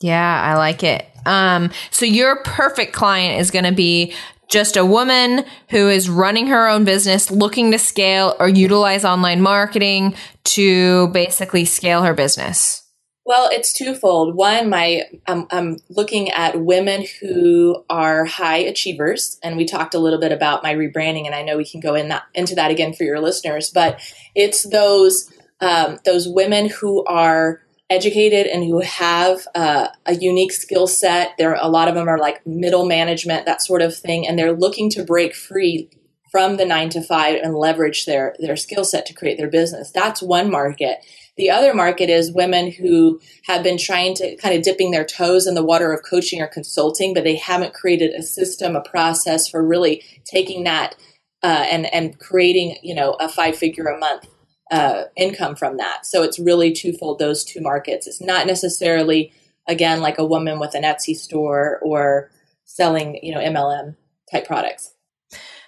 Yeah, 0.00 0.42
I 0.42 0.56
like 0.56 0.82
it. 0.82 1.06
Um, 1.24 1.70
so 1.90 2.04
your 2.04 2.42
perfect 2.42 2.92
client 2.92 3.40
is 3.40 3.50
going 3.50 3.64
to 3.64 3.72
be 3.72 4.14
just 4.48 4.76
a 4.76 4.84
woman 4.84 5.44
who 5.70 5.88
is 5.88 6.08
running 6.08 6.46
her 6.48 6.68
own 6.68 6.84
business, 6.84 7.30
looking 7.30 7.72
to 7.72 7.78
scale 7.78 8.36
or 8.38 8.48
utilize 8.48 9.04
online 9.04 9.40
marketing 9.40 10.14
to 10.44 11.08
basically 11.08 11.64
scale 11.64 12.02
her 12.02 12.14
business. 12.14 12.84
Well, 13.24 13.48
it's 13.50 13.76
twofold. 13.76 14.36
One, 14.36 14.70
my 14.70 15.02
I'm, 15.26 15.48
I'm 15.50 15.78
looking 15.90 16.30
at 16.30 16.60
women 16.60 17.04
who 17.20 17.84
are 17.90 18.24
high 18.24 18.58
achievers, 18.58 19.40
and 19.42 19.56
we 19.56 19.64
talked 19.64 19.94
a 19.94 19.98
little 19.98 20.20
bit 20.20 20.30
about 20.30 20.62
my 20.62 20.72
rebranding, 20.72 21.26
and 21.26 21.34
I 21.34 21.42
know 21.42 21.56
we 21.56 21.68
can 21.68 21.80
go 21.80 21.96
in 21.96 22.06
that, 22.10 22.22
into 22.34 22.54
that 22.54 22.70
again 22.70 22.92
for 22.92 23.02
your 23.02 23.18
listeners. 23.18 23.72
But 23.74 24.00
it's 24.36 24.62
those 24.70 25.28
um, 25.60 25.98
those 26.04 26.28
women 26.28 26.68
who 26.68 27.04
are 27.06 27.62
educated 27.88 28.46
and 28.46 28.64
who 28.64 28.80
have 28.80 29.46
uh, 29.54 29.88
a 30.06 30.14
unique 30.14 30.52
skill 30.52 30.86
set. 30.86 31.32
There, 31.38 31.54
a 31.54 31.68
lot 31.68 31.88
of 31.88 31.94
them 31.94 32.08
are 32.08 32.18
like 32.18 32.46
middle 32.46 32.86
management, 32.86 33.46
that 33.46 33.62
sort 33.62 33.82
of 33.82 33.96
thing, 33.96 34.26
and 34.26 34.38
they're 34.38 34.52
looking 34.52 34.90
to 34.90 35.04
break 35.04 35.34
free 35.34 35.90
from 36.30 36.56
the 36.56 36.66
nine 36.66 36.88
to 36.90 37.00
five 37.00 37.40
and 37.42 37.54
leverage 37.54 38.04
their 38.04 38.34
their 38.40 38.56
skill 38.56 38.84
set 38.84 39.06
to 39.06 39.14
create 39.14 39.38
their 39.38 39.50
business. 39.50 39.90
That's 39.90 40.22
one 40.22 40.50
market. 40.50 40.98
The 41.36 41.50
other 41.50 41.74
market 41.74 42.08
is 42.08 42.32
women 42.32 42.72
who 42.72 43.20
have 43.44 43.62
been 43.62 43.78
trying 43.78 44.14
to 44.16 44.36
kind 44.36 44.56
of 44.56 44.62
dipping 44.62 44.90
their 44.90 45.04
toes 45.04 45.46
in 45.46 45.54
the 45.54 45.64
water 45.64 45.92
of 45.92 46.02
coaching 46.02 46.40
or 46.40 46.46
consulting, 46.46 47.12
but 47.12 47.24
they 47.24 47.36
haven't 47.36 47.74
created 47.74 48.14
a 48.14 48.22
system, 48.22 48.74
a 48.74 48.80
process 48.80 49.46
for 49.46 49.62
really 49.62 50.02
taking 50.24 50.64
that 50.64 50.96
uh, 51.42 51.66
and 51.70 51.92
and 51.94 52.18
creating 52.18 52.76
you 52.82 52.94
know 52.94 53.12
a 53.20 53.28
five 53.28 53.56
figure 53.56 53.86
a 53.86 53.98
month 53.98 54.26
uh, 54.70 55.04
income 55.16 55.54
from 55.56 55.76
that. 55.76 56.06
So 56.06 56.22
it's 56.22 56.38
really 56.38 56.72
twofold, 56.72 57.18
those 57.18 57.44
two 57.44 57.60
markets. 57.60 58.06
It's 58.06 58.20
not 58.20 58.46
necessarily, 58.46 59.32
again, 59.66 60.00
like 60.00 60.18
a 60.18 60.26
woman 60.26 60.58
with 60.58 60.74
an 60.74 60.82
Etsy 60.82 61.14
store 61.14 61.80
or 61.82 62.30
selling, 62.64 63.18
you 63.22 63.32
know, 63.32 63.40
MLM 63.40 63.96
type 64.30 64.46
products. 64.46 64.92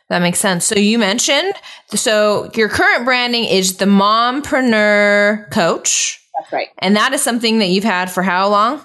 That 0.09 0.21
makes 0.21 0.41
sense. 0.41 0.65
So 0.65 0.79
you 0.79 0.99
mentioned, 0.99 1.53
so 1.91 2.51
your 2.55 2.69
current 2.69 3.05
branding 3.05 3.45
is 3.45 3.77
the 3.77 3.85
mompreneur 3.85 5.51
coach. 5.51 6.25
That's 6.39 6.53
right. 6.53 6.69
And 6.79 6.97
that 6.97 7.13
is 7.13 7.23
something 7.23 7.59
that 7.59 7.69
you've 7.69 7.85
had 7.85 8.11
for 8.11 8.23
how 8.23 8.49
long? 8.49 8.79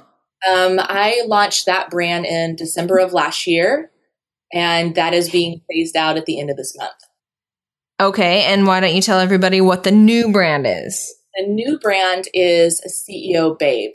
Um, 0.51 0.79
I 0.79 1.23
launched 1.27 1.65
that 1.67 1.89
brand 1.89 2.25
in 2.25 2.57
December 2.57 2.97
of 2.97 3.13
last 3.13 3.47
year, 3.47 3.89
and 4.51 4.95
that 4.95 5.13
is 5.13 5.29
being 5.29 5.61
phased 5.71 5.95
out 5.95 6.17
at 6.17 6.25
the 6.25 6.39
end 6.41 6.49
of 6.49 6.57
this 6.57 6.75
month. 6.77 6.91
Okay. 7.99 8.43
And 8.43 8.65
why 8.67 8.79
don't 8.79 8.95
you 8.95 9.01
tell 9.01 9.19
everybody 9.19 9.61
what 9.61 9.83
the 9.83 9.91
new 9.91 10.31
brand 10.31 10.65
is? 10.67 11.13
The 11.35 11.47
new 11.47 11.79
brand 11.79 12.27
is 12.33 12.81
CEO 12.87 13.57
Babe. 13.57 13.93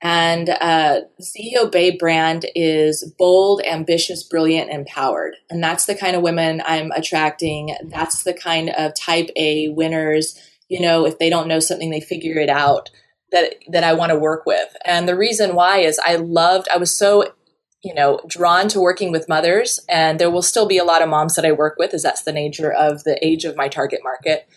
And 0.00 0.48
uh, 0.48 1.00
CEO 1.20 1.70
Babe 1.70 1.98
brand 1.98 2.46
is 2.54 3.12
bold, 3.18 3.62
ambitious, 3.64 4.22
brilliant, 4.22 4.70
empowered. 4.70 5.34
And 5.50 5.62
that's 5.62 5.86
the 5.86 5.96
kind 5.96 6.14
of 6.14 6.22
women 6.22 6.62
I'm 6.64 6.92
attracting. 6.92 7.74
That's 7.84 8.22
the 8.22 8.32
kind 8.32 8.70
of 8.70 8.94
type 8.94 9.30
A 9.36 9.68
winners. 9.68 10.38
You 10.68 10.80
know, 10.80 11.04
if 11.04 11.18
they 11.18 11.30
don't 11.30 11.48
know 11.48 11.60
something, 11.60 11.90
they 11.90 12.00
figure 12.00 12.38
it 12.38 12.50
out 12.50 12.90
that 13.32 13.54
that 13.70 13.84
I 13.84 13.94
want 13.94 14.10
to 14.10 14.18
work 14.18 14.46
with. 14.46 14.68
And 14.84 15.08
the 15.08 15.16
reason 15.16 15.54
why 15.54 15.78
is 15.78 15.98
I 15.98 16.16
loved, 16.16 16.68
I 16.72 16.78
was 16.78 16.96
so 16.96 17.34
you 17.82 17.94
know, 17.94 18.20
drawn 18.26 18.68
to 18.68 18.80
working 18.80 19.12
with 19.12 19.28
mothers, 19.28 19.78
and 19.88 20.18
there 20.18 20.30
will 20.30 20.42
still 20.42 20.66
be 20.66 20.78
a 20.78 20.84
lot 20.84 21.02
of 21.02 21.08
moms 21.08 21.36
that 21.36 21.44
I 21.44 21.52
work 21.52 21.76
with, 21.78 21.94
as 21.94 22.02
that's 22.02 22.22
the 22.22 22.32
nature 22.32 22.72
of 22.72 23.04
the 23.04 23.24
age 23.24 23.44
of 23.44 23.56
my 23.56 23.68
target 23.68 24.00
market. 24.02 24.48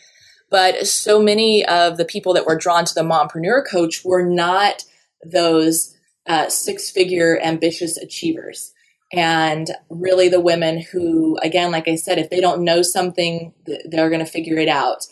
But 0.50 0.88
so 0.88 1.22
many 1.22 1.66
of 1.66 1.98
the 1.98 2.06
people 2.06 2.34
that 2.34 2.46
were 2.46 2.58
drawn 2.58 2.84
to 2.84 2.94
the 2.94 3.02
mompreneur 3.02 3.64
coach 3.70 4.04
were 4.04 4.26
not 4.26 4.84
those 5.24 5.96
uh, 6.28 6.50
six 6.50 6.90
figure 6.90 7.40
ambitious 7.42 7.98
achievers. 7.98 8.74
And 9.14 9.70
really, 9.90 10.30
the 10.30 10.40
women 10.40 10.82
who, 10.82 11.38
again, 11.42 11.72
like 11.72 11.88
I 11.88 11.96
said, 11.96 12.18
if 12.18 12.30
they 12.30 12.40
don't 12.40 12.64
know 12.64 12.82
something, 12.82 13.54
they're 13.86 14.10
going 14.10 14.26
to 14.26 14.32
figure 14.32 14.58
it 14.58 14.70
out. 14.70 15.06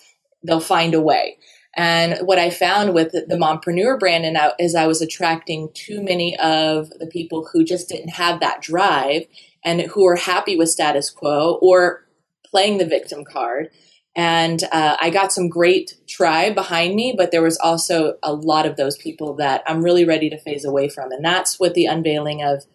They'll 0.43 0.61
find 0.61 0.93
a 0.93 1.01
way. 1.01 1.37
And 1.75 2.25
what 2.25 2.39
I 2.39 2.49
found 2.49 2.93
with 2.93 3.11
the 3.11 3.37
mompreneur 3.37 3.99
brand 3.99 4.25
and 4.25 4.37
is 4.59 4.75
I 4.75 4.87
was 4.87 5.01
attracting 5.01 5.69
too 5.73 6.01
many 6.01 6.37
of 6.37 6.89
the 6.99 7.07
people 7.07 7.47
who 7.51 7.63
just 7.63 7.89
didn't 7.89 8.09
have 8.09 8.39
that 8.39 8.61
drive 8.61 9.23
and 9.63 9.81
who 9.81 10.07
are 10.07 10.15
happy 10.15 10.55
with 10.55 10.69
status 10.69 11.09
quo 11.09 11.59
or 11.61 12.05
playing 12.45 12.77
the 12.77 12.85
victim 12.85 13.23
card. 13.23 13.69
And 14.15 14.63
uh, 14.71 14.97
I 14.99 15.11
got 15.11 15.31
some 15.31 15.47
great 15.47 15.93
tribe 16.07 16.55
behind 16.55 16.95
me, 16.95 17.13
but 17.15 17.31
there 17.31 17.43
was 17.43 17.57
also 17.59 18.17
a 18.23 18.33
lot 18.33 18.65
of 18.65 18.75
those 18.75 18.97
people 18.97 19.35
that 19.35 19.63
I'm 19.67 19.83
really 19.83 20.03
ready 20.03 20.29
to 20.31 20.39
phase 20.39 20.65
away 20.65 20.89
from. 20.89 21.11
And 21.11 21.23
that's 21.23 21.59
what 21.59 21.73
the 21.73 21.85
unveiling 21.85 22.43
of 22.43 22.65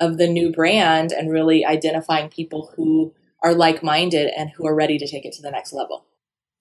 of 0.00 0.18
the 0.18 0.26
new 0.26 0.50
brand 0.50 1.12
and 1.12 1.30
really 1.30 1.64
identifying 1.64 2.28
people 2.28 2.72
who 2.74 3.14
are 3.42 3.54
like 3.54 3.82
minded 3.82 4.32
and 4.36 4.50
who 4.50 4.66
are 4.66 4.74
ready 4.74 4.98
to 4.98 5.06
take 5.06 5.24
it 5.24 5.32
to 5.32 5.42
the 5.42 5.50
next 5.50 5.72
level. 5.72 6.04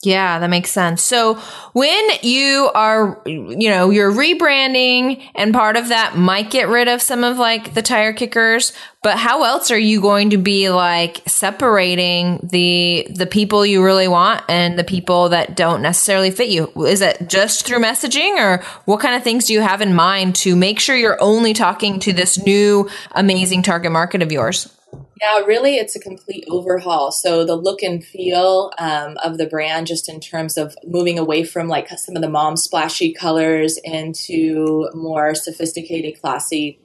Yeah, 0.04 0.40
that 0.40 0.50
makes 0.50 0.72
sense. 0.72 1.04
So 1.04 1.36
when 1.74 2.10
you 2.24 2.72
are, 2.74 3.22
you 3.26 3.70
know, 3.70 3.92
you're 3.92 4.12
rebranding 4.12 5.22
and 5.36 5.54
part 5.54 5.78
of 5.78 5.90
that 5.90 6.18
might 6.18 6.50
get 6.50 6.70
rid 6.70 6.88
of 6.88 7.04
some 7.04 7.24
of 7.24 7.38
like 7.38 7.76
the 7.76 7.84
tire 7.84 8.12
kickers, 8.12 8.74
but 9.04 9.20
how 9.20 9.44
else 9.44 9.70
are 9.70 9.78
you 9.78 10.02
going 10.02 10.32
to 10.32 10.38
be 10.38 10.70
like 10.70 11.22
separating 11.28 12.40
the, 12.42 13.08
the 13.12 13.28
people 13.28 13.64
you 13.64 13.84
really 13.84 14.08
want 14.08 14.44
and 14.50 14.78
the 14.78 14.84
people 14.84 15.30
that 15.30 15.56
don't 15.56 15.84
necessarily 15.84 16.32
fit 16.32 16.50
you? 16.50 16.72
Is 16.84 17.02
it 17.02 17.30
just 17.30 17.68
through 17.68 17.80
messaging 17.80 18.38
or 18.38 18.64
what 18.86 19.02
kind 19.02 19.16
of 19.16 19.24
things 19.24 19.46
do 19.46 19.54
you 19.54 19.62
have 19.62 19.82
in 19.82 19.94
mind 19.94 20.34
to 20.38 20.56
make 20.56 20.80
sure 20.80 20.96
you're 20.96 21.22
only 21.22 21.54
talking 21.54 22.00
to 22.00 22.12
this 22.12 22.44
new 22.44 22.90
amazing 23.12 23.62
target 23.62 23.92
market 23.92 24.24
of 24.24 24.32
yours? 24.32 24.76
Yeah, 25.22 25.40
really, 25.42 25.78
it's 25.78 25.98
a 25.98 26.02
complete 26.02 26.46
overhaul. 26.50 27.12
So 27.12 27.46
the 27.46 27.58
look 27.58 27.84
and 27.84 28.06
feel 28.06 28.72
um, 28.80 29.18
of 29.24 29.38
the 29.40 29.48
brand, 29.48 29.88
just 29.88 30.10
in 30.10 30.22
terms 30.22 30.58
of 30.58 30.76
moving 30.86 31.20
away 31.20 31.44
from 31.44 31.68
like 31.70 31.90
some 31.90 32.16
of 32.16 32.24
the 32.24 32.30
mom 32.30 32.58
splashy 32.58 33.14
colors 33.14 33.80
into 33.84 34.90
more 34.96 35.36
sophisticated, 35.36 36.22
classy 36.22 36.82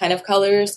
kind 0.00 0.12
of 0.12 0.24
colors, 0.24 0.76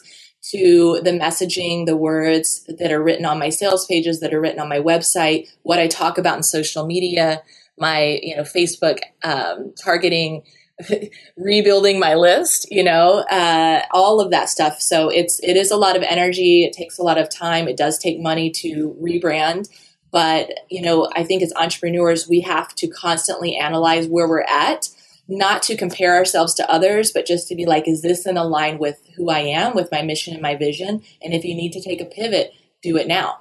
to 0.51 1.01
the 1.03 1.11
messaging, 1.11 1.85
the 1.87 1.97
words 1.97 2.65
that 2.79 2.93
are 2.93 3.03
written 3.03 3.25
on 3.25 3.39
my 3.39 3.49
sales 3.49 3.87
pages, 3.87 4.21
that 4.21 4.33
are 4.33 4.41
written 4.41 4.61
on 4.61 4.69
my 4.69 4.79
website, 4.79 5.49
what 5.63 5.79
I 5.79 5.87
talk 5.89 6.19
about 6.19 6.37
in 6.37 6.43
social 6.43 6.85
media, 6.87 7.43
my 7.79 8.19
you 8.23 8.37
know 8.37 8.43
Facebook 8.43 8.99
um, 9.23 9.73
targeting 9.83 10.43
rebuilding 11.37 11.99
my 11.99 12.15
list, 12.15 12.67
you 12.71 12.83
know, 12.83 13.19
uh, 13.29 13.81
all 13.91 14.19
of 14.19 14.31
that 14.31 14.49
stuff. 14.49 14.81
So 14.81 15.09
it's 15.09 15.39
it 15.41 15.55
is 15.55 15.71
a 15.71 15.77
lot 15.77 15.95
of 15.95 16.03
energy. 16.03 16.63
It 16.63 16.73
takes 16.73 16.97
a 16.97 17.03
lot 17.03 17.17
of 17.17 17.29
time. 17.29 17.67
It 17.67 17.77
does 17.77 17.97
take 17.97 18.19
money 18.19 18.49
to 18.51 18.95
rebrand. 19.01 19.69
But 20.11 20.51
you 20.69 20.81
know, 20.81 21.09
I 21.15 21.23
think 21.23 21.41
as 21.41 21.53
entrepreneurs, 21.55 22.27
we 22.27 22.41
have 22.41 22.73
to 22.75 22.87
constantly 22.87 23.55
analyze 23.55 24.07
where 24.07 24.27
we're 24.27 24.41
at, 24.41 24.89
not 25.27 25.63
to 25.63 25.77
compare 25.77 26.15
ourselves 26.15 26.53
to 26.55 26.71
others, 26.71 27.11
but 27.11 27.25
just 27.25 27.47
to 27.47 27.55
be 27.55 27.65
like, 27.65 27.87
is 27.87 28.01
this 28.01 28.25
in 28.25 28.35
line 28.35 28.77
with 28.77 28.99
who 29.15 29.29
I 29.29 29.39
am, 29.39 29.73
with 29.75 29.91
my 29.91 30.01
mission 30.01 30.33
and 30.33 30.41
my 30.41 30.55
vision? 30.55 31.01
And 31.21 31.33
if 31.33 31.43
you 31.43 31.55
need 31.55 31.73
to 31.73 31.81
take 31.81 32.01
a 32.01 32.05
pivot, 32.05 32.53
do 32.81 32.97
it 32.97 33.07
now. 33.07 33.39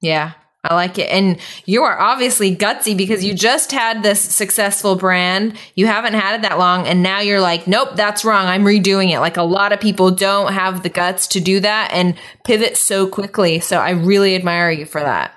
Yeah, 0.00 0.32
I 0.62 0.74
like 0.74 0.98
it. 0.98 1.08
And 1.08 1.38
you 1.64 1.84
are 1.84 1.98
obviously 1.98 2.54
gutsy 2.54 2.94
because 2.94 3.24
you 3.24 3.32
just 3.32 3.72
had 3.72 4.02
this 4.02 4.20
successful 4.20 4.94
brand. 4.94 5.56
You 5.74 5.86
haven't 5.86 6.12
had 6.12 6.34
it 6.34 6.42
that 6.42 6.58
long. 6.58 6.86
And 6.86 7.02
now 7.02 7.20
you're 7.20 7.40
like, 7.40 7.66
nope, 7.66 7.90
that's 7.94 8.26
wrong. 8.26 8.46
I'm 8.46 8.64
redoing 8.64 9.10
it. 9.10 9.20
Like 9.20 9.38
a 9.38 9.42
lot 9.42 9.72
of 9.72 9.80
people 9.80 10.10
don't 10.10 10.52
have 10.52 10.82
the 10.82 10.90
guts 10.90 11.28
to 11.28 11.40
do 11.40 11.60
that 11.60 11.90
and 11.94 12.14
pivot 12.44 12.76
so 12.76 13.06
quickly. 13.06 13.60
So 13.60 13.78
I 13.78 13.90
really 13.90 14.34
admire 14.34 14.70
you 14.70 14.84
for 14.84 15.00
that. 15.00 15.34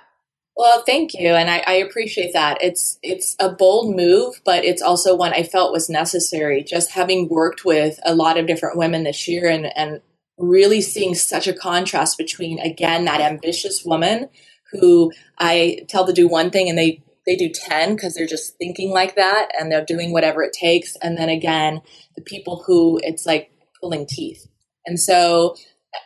Well, 0.58 0.84
thank 0.86 1.14
you. 1.14 1.30
And 1.30 1.50
I, 1.50 1.64
I 1.66 1.74
appreciate 1.76 2.34
that. 2.34 2.62
It's, 2.62 3.00
it's 3.02 3.36
a 3.40 3.50
bold 3.50 3.96
move, 3.96 4.42
but 4.44 4.66
it's 4.66 4.82
also 4.82 5.16
one 5.16 5.34
I 5.34 5.44
felt 5.44 5.72
was 5.72 5.90
necessary. 5.90 6.64
Just 6.64 6.92
having 6.92 7.30
worked 7.30 7.64
with 7.64 7.98
a 8.06 8.14
lot 8.14 8.38
of 8.38 8.46
different 8.46 8.78
women 8.78 9.06
this 9.06 9.28
year 9.28 9.50
and, 9.50 9.76
and 9.76 10.02
really 10.38 10.82
seeing 10.82 11.16
such 11.16 11.48
a 11.48 11.54
contrast 11.54 12.18
between, 12.18 12.60
again, 12.60 13.06
that 13.06 13.22
ambitious 13.22 13.84
woman 13.86 14.30
who 14.80 15.12
I 15.38 15.86
tell 15.88 16.06
to 16.06 16.14
do 16.14 16.28
one 16.28 16.50
thing 16.50 16.70
and 16.70 16.78
they 16.78 17.02
they 17.26 17.36
do 17.36 17.50
10 17.50 17.96
because 17.96 18.14
they're 18.14 18.28
just 18.28 18.58
thinking 18.58 18.92
like 18.92 19.16
that 19.16 19.50
and 19.58 19.72
they're 19.72 19.86
doing 19.86 20.12
whatever 20.12 20.44
it 20.44 20.54
takes. 20.54 20.96
And 20.98 21.18
then 21.18 21.30
again 21.30 21.82
the 22.16 22.22
people 22.22 22.64
who 22.66 23.00
it's 23.04 23.26
like 23.26 23.52
pulling 23.80 24.06
teeth. 24.06 24.48
And 24.86 25.00
so 25.00 25.56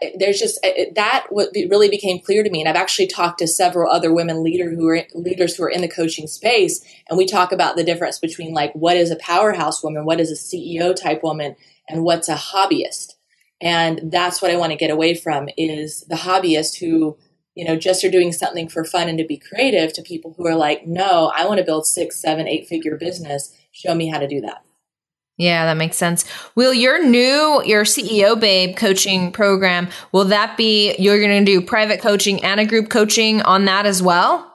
uh, 0.02 0.08
there's 0.20 0.40
just 0.40 0.64
uh, 0.66 0.70
that 0.96 1.28
what 1.30 1.50
really 1.70 1.90
became 1.90 2.20
clear 2.20 2.44
to 2.44 2.50
me. 2.50 2.60
And 2.60 2.70
i've 2.70 2.76
actually 2.76 3.08
talked 3.08 3.40
to 3.40 3.48
several 3.48 3.92
other 3.92 4.14
women 4.14 4.44
leader 4.44 4.70
who 4.70 4.88
are 4.88 5.04
leaders 5.14 5.56
who 5.56 5.64
are 5.64 5.70
in 5.70 5.82
the 5.82 5.88
coaching 5.88 6.28
space. 6.28 6.84
And 7.10 7.18
we 7.18 7.26
talk 7.26 7.52
about 7.52 7.76
the 7.76 7.84
difference 7.84 8.20
between 8.20 8.54
like 8.54 8.74
what 8.74 8.98
is 8.98 9.12
a 9.12 9.16
powerhouse 9.18 9.84
woman 9.84 10.06
what 10.06 10.20
is 10.20 10.32
a 10.32 10.36
ceo 10.36 10.96
type 10.96 11.24
woman 11.24 11.56
and 11.90 12.04
what's 12.04 12.30
a 12.30 12.36
hobbyist. 12.36 13.14
And 13.60 14.12
that's 14.12 14.42
what 14.42 14.52
i 14.52 14.58
want 14.58 14.72
to 14.72 14.78
get 14.78 14.92
away 14.92 15.16
from 15.16 15.50
is 15.58 16.02
the 16.10 16.16
hobbyist 16.16 16.78
who 16.80 17.18
you 17.58 17.66
know, 17.66 17.76
just 17.76 18.04
are 18.04 18.12
doing 18.12 18.32
something 18.32 18.70
for 18.70 18.86
fun 18.86 19.10
and 19.10 19.18
to 19.18 19.26
be 19.26 19.36
creative 19.36 19.92
to 19.92 20.04
people 20.04 20.36
who 20.38 20.46
are 20.46 20.56
like, 20.56 20.86
no, 20.86 21.32
I 21.36 21.48
want 21.48 21.58
to 21.58 21.66
build 21.66 21.88
six, 21.88 22.22
seven, 22.22 22.48
eight 22.48 22.68
figure 22.68 22.96
business. 22.96 23.52
Show 23.72 23.96
me 23.96 24.08
how 24.08 24.20
to 24.20 24.28
do 24.28 24.42
that. 24.42 24.64
Yeah, 25.38 25.66
that 25.66 25.76
makes 25.76 25.98
sense. 25.98 26.24
Will 26.54 26.72
your 26.72 27.04
new, 27.04 27.64
your 27.66 27.84
CEO 27.84 28.40
Babe 28.40 28.76
coaching 28.78 29.32
program, 29.32 29.90
will 30.12 30.26
that 30.26 30.56
be, 30.56 30.96
you're 31.00 31.20
going 31.20 31.44
to 31.44 31.52
do 31.52 31.66
private 31.66 32.00
coaching 32.00 32.44
and 32.44 32.60
a 32.60 32.66
group 32.66 32.90
coaching 32.90 33.42
on 33.42 33.66
that 33.66 33.88
as 33.88 34.04
well? 34.04 34.54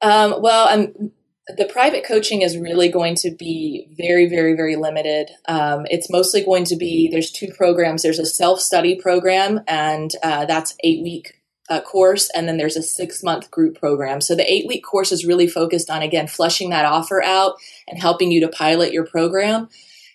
Um, 0.00 0.42
well, 0.42 0.68
um, 0.68 1.12
the 1.56 1.66
private 1.66 2.04
coaching 2.04 2.42
is 2.42 2.58
really 2.58 2.88
going 2.88 3.14
to 3.16 3.30
be 3.30 3.86
very, 3.96 4.26
very, 4.26 4.54
very 4.54 4.74
limited. 4.74 5.30
Um, 5.46 5.86
it's 5.88 6.10
mostly 6.10 6.44
going 6.44 6.64
to 6.64 6.76
be, 6.76 7.08
there's 7.12 7.30
two 7.30 7.48
programs. 7.56 8.02
There's 8.02 8.18
a 8.18 8.26
self 8.26 8.58
study 8.60 8.96
program, 8.96 9.60
and 9.68 10.10
uh, 10.24 10.46
that's 10.46 10.74
eight 10.82 11.04
week 11.04 11.41
uh, 11.70 11.80
course, 11.80 12.30
and 12.34 12.48
then 12.48 12.56
there's 12.56 12.76
a 12.76 12.82
six 12.82 13.22
month 13.22 13.50
group 13.50 13.78
program. 13.78 14.20
So 14.20 14.34
the 14.34 14.50
eight 14.50 14.66
week 14.66 14.84
course 14.84 15.12
is 15.12 15.24
really 15.24 15.46
focused 15.46 15.90
on, 15.90 16.02
again, 16.02 16.26
flushing 16.26 16.70
that 16.70 16.84
offer 16.84 17.22
out 17.22 17.54
and 17.88 17.98
helping 17.98 18.30
you 18.32 18.40
to 18.40 18.48
pilot 18.48 18.92
your 18.92 19.06
program. 19.06 19.68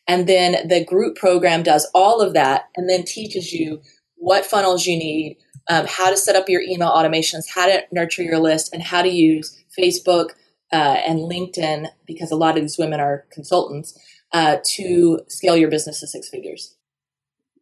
And 0.07 0.27
then 0.27 0.67
the 0.67 0.85
group 0.85 1.17
program 1.17 1.63
does 1.63 1.89
all 1.93 2.21
of 2.21 2.33
that 2.33 2.69
and 2.75 2.89
then 2.89 3.03
teaches 3.03 3.53
you 3.53 3.81
what 4.15 4.45
funnels 4.45 4.85
you 4.85 4.97
need, 4.97 5.37
um, 5.69 5.85
how 5.87 6.09
to 6.09 6.17
set 6.17 6.35
up 6.35 6.49
your 6.49 6.61
email 6.61 6.89
automations, 6.89 7.49
how 7.53 7.67
to 7.67 7.83
nurture 7.91 8.23
your 8.23 8.39
list, 8.39 8.73
and 8.73 8.81
how 8.81 9.01
to 9.01 9.09
use 9.09 9.63
Facebook 9.77 10.29
uh, 10.71 10.75
and 11.05 11.19
LinkedIn, 11.19 11.87
because 12.05 12.31
a 12.31 12.35
lot 12.35 12.55
of 12.55 12.63
these 12.63 12.77
women 12.77 12.99
are 12.99 13.25
consultants, 13.31 13.97
uh, 14.33 14.57
to 14.65 15.19
scale 15.27 15.55
your 15.55 15.69
business 15.69 15.99
to 15.99 16.07
six 16.07 16.29
figures. 16.29 16.75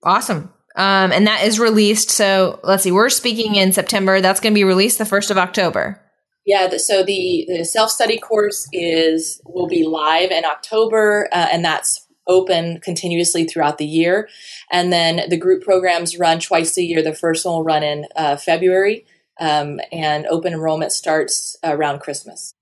Awesome. 0.04 0.54
Um, 0.76 1.12
and 1.12 1.26
that 1.28 1.44
is 1.44 1.60
released. 1.60 2.10
So 2.10 2.60
let's 2.64 2.84
see, 2.84 2.92
we're 2.92 3.10
speaking 3.10 3.56
in 3.56 3.72
September. 3.72 4.22
That's 4.22 4.40
going 4.40 4.54
to 4.54 4.56
be 4.56 4.64
released 4.64 4.98
the 4.98 5.06
1st 5.06 5.32
of 5.32 5.38
October. 5.38 6.02
Yeah, 6.46 6.78
so 6.78 7.02
the, 7.02 7.46
the 7.48 7.66
self 7.66 7.90
study 7.90 8.20
course 8.20 8.68
is 8.72 9.42
will 9.46 9.68
be 9.68 9.84
live 9.84 10.30
in 10.30 10.46
October, 10.46 11.28
uh, 11.32 11.48
and 11.52 11.66
that's 11.66 12.06
open 12.28 12.80
continuously 12.82 13.46
throughout 13.46 13.80
the 13.80 13.86
year. 13.86 14.30
And 14.72 14.94
then 14.94 15.28
the 15.30 15.38
group 15.38 15.64
programs 15.64 16.20
run 16.20 16.40
twice 16.40 16.78
a 16.78 16.84
year. 16.84 17.02
The 17.02 17.16
first 17.16 17.46
one 17.46 17.56
will 17.56 17.64
run 17.64 17.82
in 17.82 18.06
uh, 18.16 18.38
February, 18.38 19.06
um, 19.40 19.80
and 19.92 20.28
open 20.28 20.54
enrollment 20.54 20.92
starts 20.92 21.58
around 21.64 22.00
Christmas. 22.00 22.54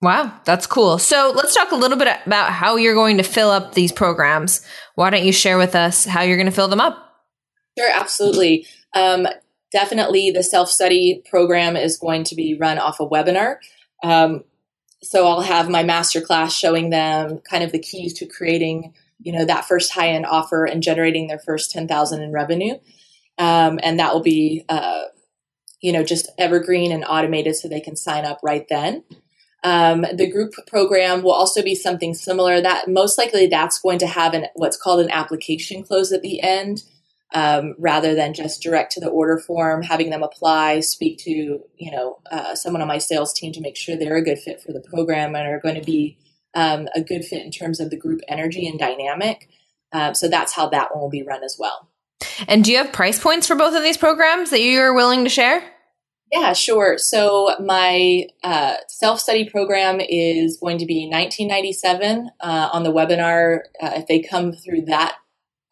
Wow, 0.00 0.32
that's 0.44 0.66
cool. 0.66 0.98
So 0.98 1.32
let's 1.34 1.54
talk 1.54 1.72
a 1.72 1.76
little 1.76 1.98
bit 1.98 2.08
about 2.26 2.52
how 2.52 2.76
you're 2.76 2.94
going 2.94 3.18
to 3.18 3.22
fill 3.24 3.50
up 3.50 3.74
these 3.74 3.92
programs. 3.92 4.64
Why 4.94 5.10
don't 5.10 5.24
you 5.24 5.32
share 5.32 5.58
with 5.58 5.74
us 5.74 6.04
how 6.04 6.22
you're 6.22 6.36
going 6.36 6.46
to 6.46 6.52
fill 6.52 6.68
them 6.68 6.80
up? 6.80 7.11
Sure, 7.78 7.90
absolutely. 7.92 8.66
Um, 8.94 9.26
definitely, 9.70 10.30
the 10.30 10.42
self 10.42 10.68
study 10.70 11.22
program 11.28 11.76
is 11.76 11.96
going 11.96 12.24
to 12.24 12.34
be 12.34 12.54
run 12.54 12.78
off 12.78 13.00
a 13.00 13.06
webinar. 13.06 13.56
Um, 14.02 14.44
so 15.02 15.26
I'll 15.26 15.40
have 15.40 15.68
my 15.68 15.82
master 15.82 16.20
class 16.20 16.54
showing 16.54 16.90
them 16.90 17.38
kind 17.38 17.64
of 17.64 17.72
the 17.72 17.78
keys 17.78 18.12
to 18.14 18.26
creating, 18.26 18.94
you 19.20 19.32
know, 19.32 19.44
that 19.44 19.64
first 19.64 19.92
high 19.92 20.10
end 20.10 20.26
offer 20.26 20.64
and 20.64 20.82
generating 20.82 21.26
their 21.26 21.38
first 21.38 21.70
ten 21.70 21.88
thousand 21.88 22.22
in 22.22 22.32
revenue, 22.32 22.74
um, 23.38 23.80
and 23.82 23.98
that 23.98 24.12
will 24.12 24.22
be, 24.22 24.64
uh, 24.68 25.04
you 25.80 25.92
know, 25.92 26.04
just 26.04 26.30
evergreen 26.38 26.92
and 26.92 27.04
automated 27.04 27.56
so 27.56 27.68
they 27.68 27.80
can 27.80 27.96
sign 27.96 28.24
up 28.24 28.38
right 28.42 28.66
then. 28.68 29.02
Um, 29.64 30.04
the 30.12 30.30
group 30.30 30.54
program 30.66 31.22
will 31.22 31.32
also 31.32 31.62
be 31.62 31.74
something 31.74 32.14
similar. 32.14 32.60
That 32.60 32.88
most 32.88 33.16
likely 33.16 33.46
that's 33.46 33.78
going 33.78 33.98
to 34.00 34.06
have 34.06 34.34
an 34.34 34.46
what's 34.54 34.76
called 34.76 35.00
an 35.00 35.10
application 35.10 35.82
close 35.84 36.12
at 36.12 36.22
the 36.22 36.40
end, 36.42 36.82
um, 37.34 37.74
rather 37.78 38.14
than 38.14 38.34
just 38.34 38.62
direct 38.62 38.92
to 38.92 39.00
the 39.00 39.08
order 39.08 39.38
form, 39.38 39.82
having 39.82 40.10
them 40.10 40.22
apply, 40.22 40.80
speak 40.80 41.18
to 41.18 41.30
you 41.30 41.90
know 41.90 42.18
uh, 42.30 42.54
someone 42.54 42.82
on 42.82 42.88
my 42.88 42.98
sales 42.98 43.32
team 43.32 43.52
to 43.52 43.60
make 43.60 43.76
sure 43.76 43.96
they're 43.96 44.16
a 44.16 44.24
good 44.24 44.38
fit 44.38 44.60
for 44.60 44.72
the 44.72 44.80
program 44.80 45.34
and 45.34 45.48
are 45.48 45.60
going 45.60 45.74
to 45.74 45.84
be 45.84 46.18
um, 46.54 46.88
a 46.94 47.02
good 47.02 47.24
fit 47.24 47.44
in 47.44 47.50
terms 47.50 47.80
of 47.80 47.90
the 47.90 47.96
group 47.96 48.20
energy 48.28 48.66
and 48.66 48.78
dynamic. 48.78 49.48
Uh, 49.92 50.14
so 50.14 50.28
that's 50.28 50.52
how 50.52 50.68
that 50.68 50.94
one 50.94 51.02
will 51.02 51.10
be 51.10 51.22
run 51.22 51.44
as 51.44 51.56
well. 51.58 51.88
And 52.48 52.64
do 52.64 52.72
you 52.72 52.78
have 52.78 52.92
price 52.92 53.18
points 53.18 53.46
for 53.46 53.56
both 53.56 53.74
of 53.74 53.82
these 53.82 53.96
programs 53.96 54.50
that 54.50 54.60
you're 54.60 54.94
willing 54.94 55.24
to 55.24 55.30
share? 55.30 55.62
Yeah, 56.32 56.54
sure. 56.54 56.96
So 56.96 57.54
my 57.60 58.26
uh, 58.42 58.76
self 58.88 59.20
study 59.20 59.48
program 59.50 60.00
is 60.00 60.56
going 60.56 60.78
to 60.78 60.86
be 60.86 61.06
1997 61.10 62.30
uh, 62.40 62.70
on 62.72 62.84
the 62.84 62.92
webinar. 62.92 63.60
Uh, 63.80 63.92
if 63.96 64.06
they 64.06 64.20
come 64.20 64.52
through 64.52 64.86
that 64.86 65.16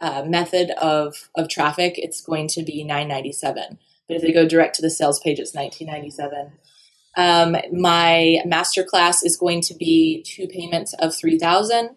uh, 0.01 0.25
method 0.25 0.71
of 0.73 1.29
of 1.35 1.49
traffic, 1.49 1.95
it's 1.97 2.21
going 2.21 2.49
to 2.49 2.63
be 2.63 2.85
997. 2.85 3.79
But 4.09 4.17
if 4.17 4.23
they 4.23 4.33
go 4.33 4.49
direct 4.49 4.77
to 4.77 4.83
the 4.83 4.91
sales 4.91 5.21
page, 5.21 5.39
it's 5.39 5.55
1997. 5.55 6.53
Um, 7.17 7.57
my 7.73 8.39
master 8.45 8.85
class 8.85 9.23
is 9.23 9.37
going 9.37 9.61
to 9.63 9.75
be 9.75 10.23
two 10.23 10.47
payments 10.47 10.95
of 10.95 11.15
3000 11.15 11.97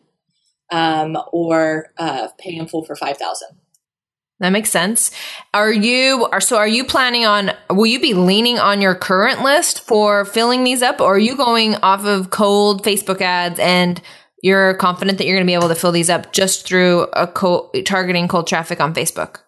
um, 0.71 1.17
or 1.31 1.91
uh, 1.97 2.29
pay 2.39 2.55
in 2.55 2.67
full 2.67 2.83
for 2.83 2.95
5000 2.95 3.59
that 4.43 4.49
makes 4.49 4.69
sense. 4.69 5.11
Are 5.53 5.71
you 5.71 6.27
are 6.31 6.41
so 6.41 6.57
are 6.57 6.67
you 6.67 6.83
planning 6.83 7.25
on 7.25 7.51
will 7.69 7.85
you 7.85 7.99
be 7.99 8.13
leaning 8.13 8.59
on 8.59 8.81
your 8.81 8.93
current 8.93 9.41
list 9.41 9.79
for 9.81 10.25
filling 10.25 10.65
these 10.65 10.81
up 10.81 10.99
or 10.99 11.15
are 11.15 11.19
you 11.19 11.37
going 11.37 11.75
off 11.75 12.05
of 12.05 12.29
cold 12.29 12.83
Facebook 12.83 13.21
ads 13.21 13.57
and 13.59 14.01
you're 14.43 14.75
confident 14.75 15.17
that 15.17 15.25
you're 15.25 15.37
going 15.37 15.47
to 15.47 15.49
be 15.49 15.55
able 15.55 15.69
to 15.69 15.75
fill 15.75 15.93
these 15.93 16.09
up 16.09 16.33
just 16.33 16.67
through 16.67 17.03
a 17.13 17.25
co- 17.25 17.71
targeting 17.85 18.27
cold 18.27 18.45
traffic 18.45 18.79
on 18.79 18.93
Facebook? 18.93 19.39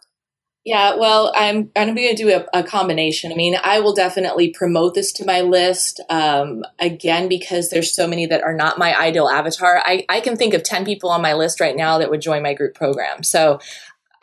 Yeah, 0.64 0.96
well, 0.96 1.32
I'm 1.36 1.70
I'm 1.76 1.94
going 1.94 2.16
to 2.16 2.16
do 2.16 2.30
a, 2.32 2.46
a, 2.52 2.64
combination. 2.64 3.32
I 3.32 3.36
mean, 3.36 3.56
I 3.64 3.82
will 3.82 3.94
definitely 3.94 4.50
promote 4.50 4.96
this 4.96 5.12
to 5.14 5.26
my 5.26 5.42
list. 5.42 6.02
Um, 6.10 6.64
again, 6.80 7.30
because 7.30 7.70
there's 7.70 7.94
so 7.94 8.08
many 8.08 8.26
that 8.26 8.42
are 8.42 8.56
not 8.56 8.80
my 8.80 8.98
ideal 8.98 9.28
avatar. 9.28 9.84
I, 9.86 10.06
I 10.10 10.22
can 10.22 10.36
think 10.36 10.56
of 10.56 10.64
10 10.64 10.84
people 10.84 11.12
on 11.12 11.22
my 11.22 11.34
list 11.34 11.60
right 11.60 11.76
now 11.76 12.00
that 12.00 12.10
would 12.10 12.22
join 12.22 12.42
my 12.42 12.56
group 12.56 12.74
program. 12.74 13.22
So 13.22 13.60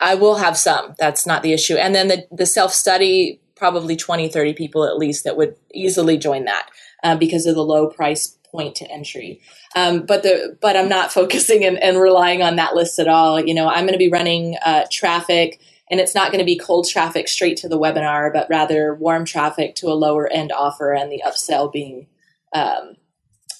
I 0.01 0.15
will 0.15 0.35
have 0.35 0.57
some. 0.57 0.95
That's 0.99 1.25
not 1.25 1.43
the 1.43 1.53
issue. 1.53 1.75
And 1.75 1.95
then 1.95 2.09
the, 2.09 2.27
the 2.29 2.45
self 2.45 2.73
study, 2.73 3.39
probably 3.55 3.95
20, 3.95 4.27
30 4.27 4.53
people 4.53 4.85
at 4.85 4.97
least 4.97 5.23
that 5.23 5.37
would 5.37 5.55
easily 5.73 6.17
join 6.17 6.43
that 6.43 6.67
uh, 7.03 7.15
because 7.15 7.45
of 7.45 7.55
the 7.55 7.63
low 7.63 7.87
price 7.87 8.37
point 8.53 8.75
to 8.75 8.89
entry. 8.89 9.41
Um, 9.75 10.05
but 10.05 10.23
the 10.23 10.57
but 10.61 10.77
I'm 10.77 10.87
not 10.87 11.11
focusing 11.19 11.65
and, 11.65 11.81
and, 11.81 11.99
relying 11.99 12.41
on 12.41 12.55
that 12.55 12.75
list 12.75 12.99
at 12.99 13.07
all. 13.07 13.39
You 13.39 13.53
know, 13.53 13.67
I'm 13.67 13.85
going 13.85 13.93
to 13.93 13.97
be 13.97 14.09
running 14.09 14.55
uh, 14.65 14.85
traffic, 14.89 15.59
and 15.89 15.99
it's 15.99 16.15
not 16.15 16.31
going 16.31 16.39
to 16.39 16.45
be 16.45 16.57
cold 16.57 16.87
traffic 16.87 17.27
straight 17.27 17.57
to 17.57 17.67
the 17.67 17.79
webinar, 17.79 18.31
but 18.31 18.47
rather 18.49 18.93
warm 18.95 19.25
traffic 19.25 19.75
to 19.75 19.87
a 19.87 19.95
lower 19.95 20.31
end 20.31 20.51
offer, 20.51 20.93
and 20.93 21.11
the 21.11 21.23
upsell 21.25 21.71
being, 21.71 22.07
um, 22.53 22.95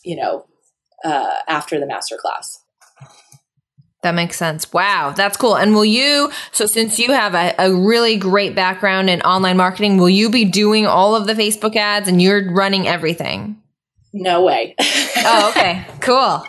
you 0.05 0.15
know, 0.15 0.45
uh, 1.03 1.39
after 1.47 1.79
the 1.79 1.87
master 1.87 2.15
class. 2.15 2.59
That 4.03 4.15
makes 4.15 4.35
sense. 4.35 4.71
Wow, 4.73 5.13
that's 5.15 5.37
cool. 5.37 5.55
And 5.55 5.73
will 5.73 5.85
you, 5.85 6.29
so 6.51 6.65
since 6.65 6.99
you 6.99 7.13
have 7.13 7.33
a, 7.33 7.55
a, 7.57 7.73
really 7.73 8.17
great 8.17 8.53
background 8.53 9.09
in 9.09 9.21
online 9.21 9.55
marketing, 9.55 9.95
will 9.95 10.09
you 10.09 10.29
be 10.29 10.43
doing 10.43 10.85
all 10.85 11.15
of 11.15 11.25
the 11.25 11.33
Facebook 11.33 11.77
ads 11.77 12.09
and 12.09 12.21
you're 12.21 12.51
running 12.51 12.85
everything? 12.85 13.62
No 14.13 14.43
way. 14.43 14.75
oh, 14.79 15.49
okay. 15.49 15.85
Cool. 15.99 16.45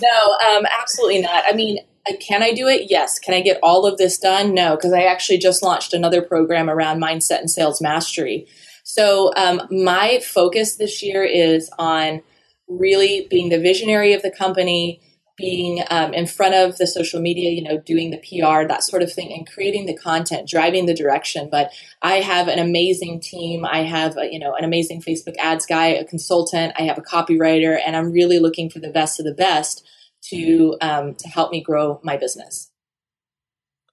No, 0.00 0.56
um, 0.56 0.66
absolutely 0.66 1.20
not. 1.20 1.44
I 1.46 1.52
mean, 1.52 1.78
uh, 2.08 2.14
can 2.20 2.42
I 2.42 2.52
do 2.52 2.66
it? 2.68 2.90
Yes. 2.90 3.18
Can 3.18 3.34
I 3.34 3.42
get 3.42 3.58
all 3.62 3.86
of 3.86 3.98
this 3.98 4.18
done? 4.18 4.54
No, 4.54 4.76
because 4.76 4.94
I 4.94 5.02
actually 5.02 5.38
just 5.38 5.62
launched 5.62 5.92
another 5.92 6.22
program 6.22 6.70
around 6.70 7.00
mindset 7.00 7.40
and 7.40 7.50
sales 7.50 7.82
mastery. 7.82 8.46
So, 8.82 9.32
um, 9.36 9.62
my 9.70 10.20
focus 10.20 10.76
this 10.76 11.02
year 11.02 11.22
is 11.22 11.70
on 11.78 12.22
really 12.66 13.26
being 13.30 13.50
the 13.50 13.60
visionary 13.60 14.14
of 14.14 14.22
the 14.22 14.30
company 14.30 15.00
being 15.36 15.82
um, 15.90 16.12
in 16.12 16.26
front 16.26 16.54
of 16.54 16.78
the 16.78 16.86
social 16.86 17.20
media, 17.20 17.50
you 17.50 17.62
know, 17.62 17.78
doing 17.78 18.10
the 18.10 18.18
PR, 18.18 18.66
that 18.68 18.82
sort 18.82 19.02
of 19.02 19.12
thing, 19.12 19.32
and 19.32 19.50
creating 19.50 19.86
the 19.86 19.96
content, 19.96 20.48
driving 20.48 20.86
the 20.86 20.94
direction. 20.94 21.48
But 21.50 21.72
I 22.02 22.16
have 22.16 22.48
an 22.48 22.58
amazing 22.58 23.20
team. 23.20 23.64
I 23.64 23.82
have, 23.82 24.16
a, 24.16 24.30
you 24.30 24.38
know, 24.38 24.54
an 24.54 24.64
amazing 24.64 25.02
Facebook 25.02 25.36
ads 25.38 25.66
guy, 25.66 25.86
a 25.86 26.04
consultant. 26.04 26.74
I 26.78 26.82
have 26.82 26.98
a 26.98 27.02
copywriter, 27.02 27.78
and 27.84 27.96
I'm 27.96 28.12
really 28.12 28.38
looking 28.38 28.68
for 28.70 28.78
the 28.78 28.90
best 28.90 29.18
of 29.18 29.26
the 29.26 29.34
best 29.34 29.86
to 30.30 30.76
um, 30.80 31.14
to 31.14 31.28
help 31.28 31.50
me 31.50 31.62
grow 31.62 32.00
my 32.02 32.16
business. 32.16 32.70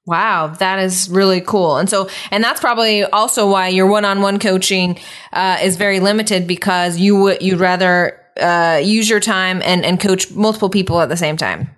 Wow, 0.06 0.48
that 0.48 0.80
is 0.80 1.08
really 1.10 1.40
cool. 1.40 1.78
And 1.78 1.88
so, 1.88 2.10
and 2.32 2.44
that's 2.44 2.60
probably 2.60 3.04
also 3.04 3.50
why 3.50 3.68
your 3.68 3.86
one-on-one 3.86 4.40
coaching 4.40 5.00
uh, 5.32 5.60
is 5.62 5.78
very 5.78 6.00
limited 6.00 6.48
because 6.48 6.98
you 6.98 7.16
would 7.16 7.42
you'd 7.44 7.60
rather 7.60 8.20
uh, 8.40 8.78
use 8.78 9.10
your 9.10 9.20
time 9.20 9.62
and, 9.64 9.86
and 9.86 10.00
coach 10.00 10.32
multiple 10.32 10.70
people 10.70 11.02
at 11.02 11.10
the 11.10 11.18
same 11.18 11.38
time. 11.38 11.70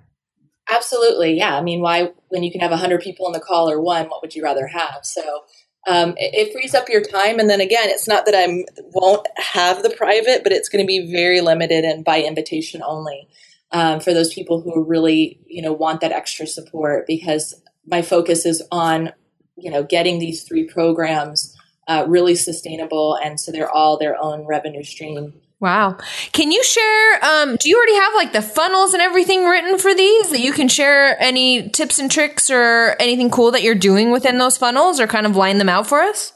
Absolutely. 0.71 1.38
Yeah. 1.38 1.58
I 1.58 1.62
mean, 1.62 1.82
why, 1.82 2.12
when 2.30 2.43
you 2.43 2.52
can 2.52 2.62
have 2.62 2.71
100 2.71 3.02
people 3.02 3.26
on 3.26 3.34
the 3.34 3.39
call 3.39 3.69
or 3.69 3.82
one, 3.82 4.06
what 4.06 4.21
would 4.21 4.36
you 4.36 4.43
rather 4.43 4.67
have? 4.67 5.00
So 5.04 5.43
um, 5.88 6.12
it, 6.17 6.47
it, 6.47 6.54
frees 6.54 6.76
up 6.76 6.88
your 6.89 7.02
time. 7.02 7.39
And 7.39 7.50
then 7.50 7.60
again, 7.60 7.89
it's 7.89 8.08
not 8.08 8.26
that 8.26 8.36
I 8.36 8.63
won't 8.93 9.28
have 9.38 9.82
the 9.84 9.89
private, 9.89 10.43
but 10.43 10.52
it's 10.52 10.69
going 10.69 10.84
to 10.84 10.88
be 10.88 11.12
very 11.12 11.41
limited 11.41 11.84
and 11.84 12.06
by 12.06 12.21
invitation 12.21 12.82
only 12.86 13.28
um, 13.71 14.00
for 14.00 14.13
those 14.13 14.34
people 14.34 14.62
who 14.62 14.84
really, 14.84 15.39
you 15.47 15.62
know, 15.62 15.74
want 15.74 16.02
that 16.02 16.12
extra 16.12 16.45
support 16.45 17.08
because 17.08 17.60
my 17.88 18.02
focus 18.02 18.45
is 18.45 18.62
on, 18.71 19.12
you 19.58 19.71
know, 19.71 19.84
getting 19.84 20.19
these 20.19 20.43
three 20.43 20.65
programs 20.65 21.58
uh, 21.88 22.06
really 22.08 22.36
sustainable. 22.36 23.15
And 23.15 23.39
so 23.39 23.52
they're 23.52 23.69
all 23.69 23.97
their 23.97 24.21
own 24.21 24.45
revenue 24.45 24.84
stream 24.84 25.34
Wow. 25.62 25.97
Can 26.32 26.52
you 26.52 26.63
share, 26.63 27.24
um, 27.24 27.56
do 27.58 27.69
you 27.69 27.78
already 27.78 27.95
have 27.95 28.15
like 28.15 28.34
the 28.34 28.41
funnels 28.41 28.93
and 28.93 29.02
everything 29.02 29.45
written 29.45 29.78
for 29.78 29.93
these 29.93 30.32
that 30.32 30.39
you 30.39 30.54
can 30.54 30.67
share 30.67 31.21
any 31.21 31.69
tips 31.69 32.00
and 32.00 32.10
tricks 32.10 32.50
or 32.50 32.95
anything 33.00 33.30
cool 33.30 33.52
that 33.52 33.62
you're 33.62 33.76
doing 33.76 34.12
within 34.12 34.39
those 34.39 34.58
funnels 34.58 35.00
or 35.00 35.06
kind 35.06 35.28
of 35.28 35.36
line 35.36 35.60
them 35.60 35.69
out 35.69 35.86
for 35.86 36.02
us? 36.02 36.34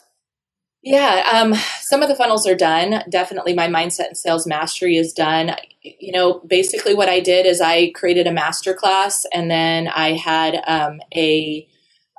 Yeah, 0.83 1.27
um, 1.33 1.55
some 1.79 2.03
of 2.03 2.09
the 2.09 2.15
funnels 2.15 2.45
are 2.45 2.53
done. 2.53 3.01
Definitely 3.09 3.55
my 3.55 3.67
mindset 3.67 4.09
and 4.09 4.17
sales 4.17 4.45
mastery 4.45 4.95
is 4.95 5.11
done. 5.11 5.55
You 5.81 6.11
know, 6.11 6.41
basically 6.45 6.93
what 6.93 7.09
I 7.09 7.19
did 7.19 7.47
is 7.47 7.61
I 7.61 7.89
created 7.95 8.27
a 8.27 8.31
master 8.31 8.75
class 8.75 9.25
and 9.33 9.49
then 9.49 9.88
I 9.88 10.11
had 10.11 10.61
um, 10.67 11.01
a, 11.15 11.67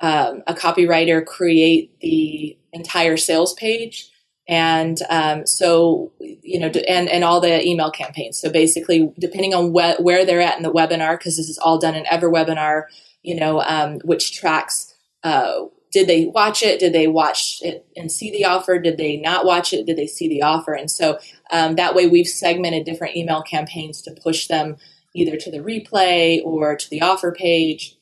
um, 0.03 0.43
a 0.49 0.55
copywriter 0.55 1.25
create 1.25 2.01
the 2.01 2.59
entire 2.73 3.17
sales 3.17 3.55
page 3.55 4.11
and 4.49 4.99
um, 5.11 5.47
so 5.47 6.13
you 6.21 6.61
know 6.61 6.69
and 6.89 7.09
and 7.09 7.25
all 7.25 7.41
the 7.41 7.67
email 7.67 7.91
campaigns. 7.91 8.39
So 8.39 8.51
basically 8.51 9.13
depending 9.19 9.55
on 9.55 9.71
wh- 9.71 10.01
where 10.01 10.25
they're 10.25 10.41
at 10.41 10.57
in 10.57 10.63
the 10.63 10.73
webinar 10.73 11.19
because 11.19 11.37
this 11.37 11.49
is 11.49 11.59
all 11.59 11.79
done 11.79 11.95
in 11.95 12.05
EverWebinar 12.05 12.85
you 13.23 13.35
know 13.35 13.61
um, 13.63 13.99
which 14.05 14.37
tracks 14.37 14.95
uh, 15.25 15.65
did 15.93 16.09
they 16.09 16.27
watch 16.27 16.63
it? 16.63 16.79
Did 16.79 16.93
they 16.93 17.07
watch 17.07 17.61
it 17.63 17.87
and 17.97 18.13
see 18.13 18.31
the 18.31 18.45
offer? 18.45 18.79
Did 18.79 18.99
they 18.99 19.17
not 19.17 19.45
watch 19.47 19.73
it? 19.73 19.87
Did 19.87 19.97
they 19.97 20.07
see 20.07 20.29
the 20.29 20.43
offer? 20.43 20.75
And 20.75 20.91
so 20.91 21.19
um, 21.51 21.77
that 21.77 21.95
way 21.95 22.07
we've 22.07 22.27
segmented 22.27 22.85
different 22.85 23.17
email 23.17 23.43
campaigns 23.43 24.03
to 24.03 24.11
push 24.23 24.47
them 24.47 24.77
either 25.15 25.37
to 25.39 25.51
the 25.51 25.59
replay 25.59 26.45
or 26.45 26.77
to 26.77 26.91
the 26.91 27.01
offer 27.01 27.33
page 27.33 27.97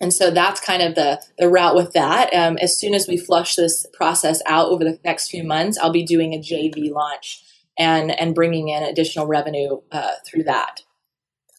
and 0.00 0.12
so 0.12 0.30
that's 0.30 0.60
kind 0.60 0.82
of 0.82 0.94
the, 0.94 1.22
the 1.38 1.48
route 1.48 1.76
with 1.76 1.92
that. 1.92 2.32
Um, 2.34 2.58
as 2.58 2.78
soon 2.78 2.94
as 2.94 3.06
we 3.06 3.16
flush 3.16 3.54
this 3.54 3.86
process 3.92 4.42
out 4.46 4.68
over 4.68 4.84
the 4.84 4.98
next 5.04 5.30
few 5.30 5.44
months, 5.44 5.78
I'll 5.78 5.92
be 5.92 6.04
doing 6.04 6.34
a 6.34 6.38
JV 6.38 6.90
launch 6.90 7.42
and 7.78 8.10
and 8.10 8.34
bringing 8.34 8.68
in 8.68 8.82
additional 8.82 9.26
revenue 9.26 9.80
uh, 9.90 10.12
through 10.26 10.44
that. 10.44 10.82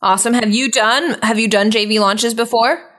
Awesome. 0.02 0.34
Have 0.34 0.52
you 0.52 0.70
done 0.72 1.18
have 1.22 1.40
you 1.40 1.48
done 1.48 1.72
JV 1.72 2.00
launches 2.00 2.34
before? 2.34 2.92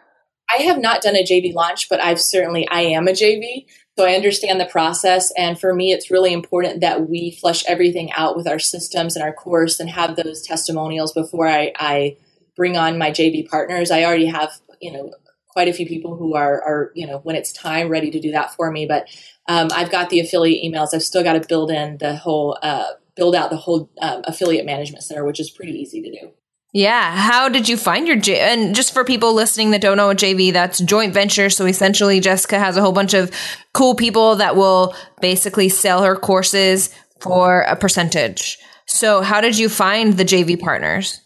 I 0.54 0.62
have 0.62 0.78
not 0.78 1.02
done 1.02 1.16
a 1.16 1.24
JV 1.24 1.52
launch, 1.54 1.88
but 1.88 2.00
I've 2.00 2.20
certainly 2.20 2.66
I 2.68 2.82
am 2.82 3.08
a 3.08 3.12
JV, 3.12 3.66
so 3.98 4.04
I 4.04 4.14
understand 4.14 4.60
the 4.60 4.66
process. 4.66 5.32
And 5.36 5.58
for 5.58 5.74
me, 5.74 5.92
it's 5.92 6.10
really 6.10 6.32
important 6.32 6.80
that 6.80 7.08
we 7.08 7.30
flush 7.30 7.64
everything 7.66 8.12
out 8.12 8.36
with 8.36 8.46
our 8.46 8.58
systems 8.58 9.16
and 9.16 9.22
our 9.22 9.32
course 9.32 9.80
and 9.80 9.90
have 9.90 10.16
those 10.16 10.42
testimonials 10.42 11.12
before 11.12 11.48
I, 11.48 11.72
I 11.76 12.16
bring 12.54 12.76
on 12.76 12.98
my 12.98 13.10
JV 13.10 13.48
partners. 13.48 13.90
I 13.90 14.04
already 14.04 14.26
have 14.26 14.50
you 14.80 14.92
know 14.92 15.12
quite 15.56 15.68
a 15.68 15.72
few 15.72 15.86
people 15.86 16.14
who 16.16 16.34
are 16.34 16.62
are 16.62 16.92
you 16.94 17.06
know 17.06 17.20
when 17.22 17.34
it's 17.34 17.50
time 17.50 17.88
ready 17.88 18.10
to 18.10 18.20
do 18.20 18.30
that 18.30 18.54
for 18.54 18.70
me, 18.70 18.84
but 18.84 19.08
um, 19.48 19.68
I've 19.72 19.90
got 19.90 20.10
the 20.10 20.20
affiliate 20.20 20.62
emails. 20.62 20.92
I've 20.92 21.02
still 21.02 21.22
got 21.22 21.32
to 21.32 21.48
build 21.48 21.70
in 21.70 21.96
the 21.96 22.14
whole 22.14 22.58
uh, 22.62 22.90
build 23.14 23.34
out 23.34 23.48
the 23.48 23.56
whole 23.56 23.88
um, 24.02 24.20
affiliate 24.24 24.66
management 24.66 25.02
center, 25.02 25.24
which 25.24 25.40
is 25.40 25.48
pretty 25.48 25.72
easy 25.72 26.02
to 26.02 26.10
do. 26.10 26.30
Yeah. 26.74 27.16
How 27.16 27.48
did 27.48 27.70
you 27.70 27.78
find 27.78 28.06
your 28.06 28.16
J? 28.16 28.38
And 28.38 28.74
just 28.74 28.92
for 28.92 29.02
people 29.02 29.32
listening 29.32 29.70
that 29.70 29.80
don't 29.80 29.96
know 29.96 30.08
what 30.08 30.18
JV, 30.18 30.52
that's 30.52 30.78
joint 30.80 31.14
venture. 31.14 31.48
So 31.48 31.64
essentially, 31.64 32.20
Jessica 32.20 32.58
has 32.58 32.76
a 32.76 32.82
whole 32.82 32.92
bunch 32.92 33.14
of 33.14 33.30
cool 33.72 33.94
people 33.94 34.36
that 34.36 34.56
will 34.56 34.94
basically 35.22 35.70
sell 35.70 36.02
her 36.02 36.16
courses 36.16 36.94
for 37.20 37.62
a 37.62 37.76
percentage. 37.76 38.58
So, 38.84 39.22
how 39.22 39.40
did 39.40 39.56
you 39.56 39.70
find 39.70 40.18
the 40.18 40.24
JV 40.26 40.60
partners? 40.60 41.22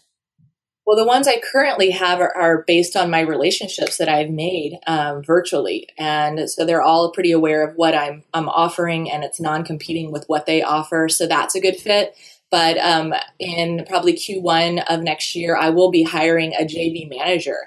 Well, 0.85 0.97
the 0.97 1.05
ones 1.05 1.27
I 1.27 1.39
currently 1.39 1.91
have 1.91 2.19
are, 2.19 2.35
are 2.35 2.63
based 2.65 2.95
on 2.95 3.11
my 3.11 3.19
relationships 3.19 3.97
that 3.97 4.09
I've 4.09 4.31
made 4.31 4.79
um, 4.87 5.23
virtually, 5.23 5.87
and 5.97 6.49
so 6.49 6.65
they're 6.65 6.81
all 6.81 7.11
pretty 7.11 7.31
aware 7.31 7.67
of 7.67 7.75
what 7.75 7.93
I'm 7.93 8.23
I'm 8.33 8.49
offering, 8.49 9.09
and 9.09 9.23
it's 9.23 9.39
non-competing 9.39 10.11
with 10.11 10.25
what 10.27 10.47
they 10.47 10.63
offer. 10.63 11.07
So 11.07 11.27
that's 11.27 11.55
a 11.55 11.61
good 11.61 11.75
fit. 11.75 12.15
But 12.49 12.77
um, 12.79 13.13
in 13.39 13.85
probably 13.87 14.13
Q1 14.13 14.83
of 14.89 15.01
next 15.01 15.35
year, 15.35 15.55
I 15.55 15.69
will 15.69 15.89
be 15.89 16.03
hiring 16.03 16.53
a 16.53 16.65
JV 16.65 17.09
manager 17.09 17.57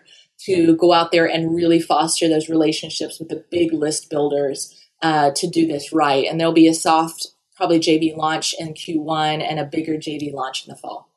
to 0.40 0.76
go 0.76 0.92
out 0.92 1.10
there 1.10 1.26
and 1.26 1.54
really 1.54 1.80
foster 1.80 2.28
those 2.28 2.50
relationships 2.50 3.18
with 3.18 3.30
the 3.30 3.44
big 3.50 3.72
list 3.72 4.10
builders 4.10 4.78
uh, 5.02 5.30
to 5.36 5.48
do 5.48 5.66
this 5.66 5.92
right. 5.92 6.26
And 6.26 6.38
there'll 6.38 6.52
be 6.52 6.68
a 6.68 6.74
soft, 6.74 7.28
probably 7.56 7.80
JV 7.80 8.14
launch 8.14 8.54
in 8.58 8.74
Q1 8.74 9.42
and 9.42 9.58
a 9.58 9.64
bigger 9.64 9.94
JV 9.94 10.32
launch 10.34 10.66
in 10.66 10.70
the 10.70 10.76
fall. 10.76 11.08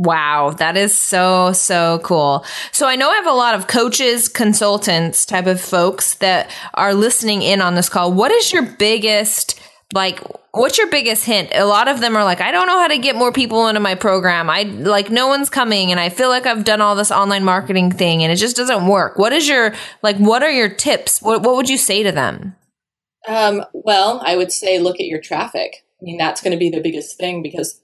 Wow, 0.00 0.52
that 0.56 0.78
is 0.78 0.96
so, 0.96 1.52
so 1.52 2.00
cool. 2.02 2.46
So 2.72 2.86
I 2.86 2.96
know 2.96 3.10
I 3.10 3.16
have 3.16 3.26
a 3.26 3.32
lot 3.32 3.54
of 3.54 3.66
coaches, 3.66 4.30
consultants 4.30 5.26
type 5.26 5.46
of 5.46 5.60
folks 5.60 6.14
that 6.14 6.50
are 6.72 6.94
listening 6.94 7.42
in 7.42 7.60
on 7.60 7.74
this 7.74 7.90
call. 7.90 8.10
What 8.10 8.30
is 8.30 8.50
your 8.50 8.62
biggest 8.62 9.60
like 9.92 10.22
what's 10.52 10.78
your 10.78 10.88
biggest 10.88 11.26
hint? 11.26 11.50
A 11.52 11.66
lot 11.66 11.86
of 11.86 12.00
them 12.00 12.16
are 12.16 12.24
like 12.24 12.40
i 12.40 12.50
don't 12.50 12.66
know 12.66 12.78
how 12.78 12.88
to 12.88 12.96
get 12.96 13.14
more 13.14 13.30
people 13.30 13.68
into 13.68 13.80
my 13.80 13.94
program. 13.94 14.48
I 14.48 14.62
like 14.62 15.10
no 15.10 15.26
one's 15.26 15.50
coming 15.50 15.90
and 15.90 16.00
i 16.00 16.08
feel 16.08 16.30
like 16.30 16.46
i've 16.46 16.64
done 16.64 16.80
all 16.80 16.96
this 16.96 17.10
online 17.10 17.44
marketing 17.44 17.92
thing 17.92 18.22
and 18.22 18.32
it 18.32 18.36
just 18.36 18.56
doesn't 18.56 18.86
work. 18.86 19.18
What 19.18 19.34
is 19.34 19.46
your 19.46 19.74
like 20.02 20.16
what 20.16 20.42
are 20.42 20.50
your 20.50 20.70
tips? 20.70 21.20
What, 21.20 21.42
what 21.42 21.56
would 21.56 21.68
you 21.68 21.76
say 21.76 22.04
to 22.04 22.12
them? 22.12 22.56
Um, 23.28 23.66
well 23.74 24.22
i 24.24 24.34
would 24.34 24.50
say 24.50 24.78
look 24.78 24.98
at 24.98 25.08
your 25.08 25.20
traffic. 25.20 25.84
I 26.00 26.04
mean 26.04 26.16
that's 26.16 26.40
going 26.40 26.52
to 26.52 26.58
be 26.58 26.70
the 26.70 26.80
biggest 26.80 27.18
thing 27.18 27.42
because 27.42 27.82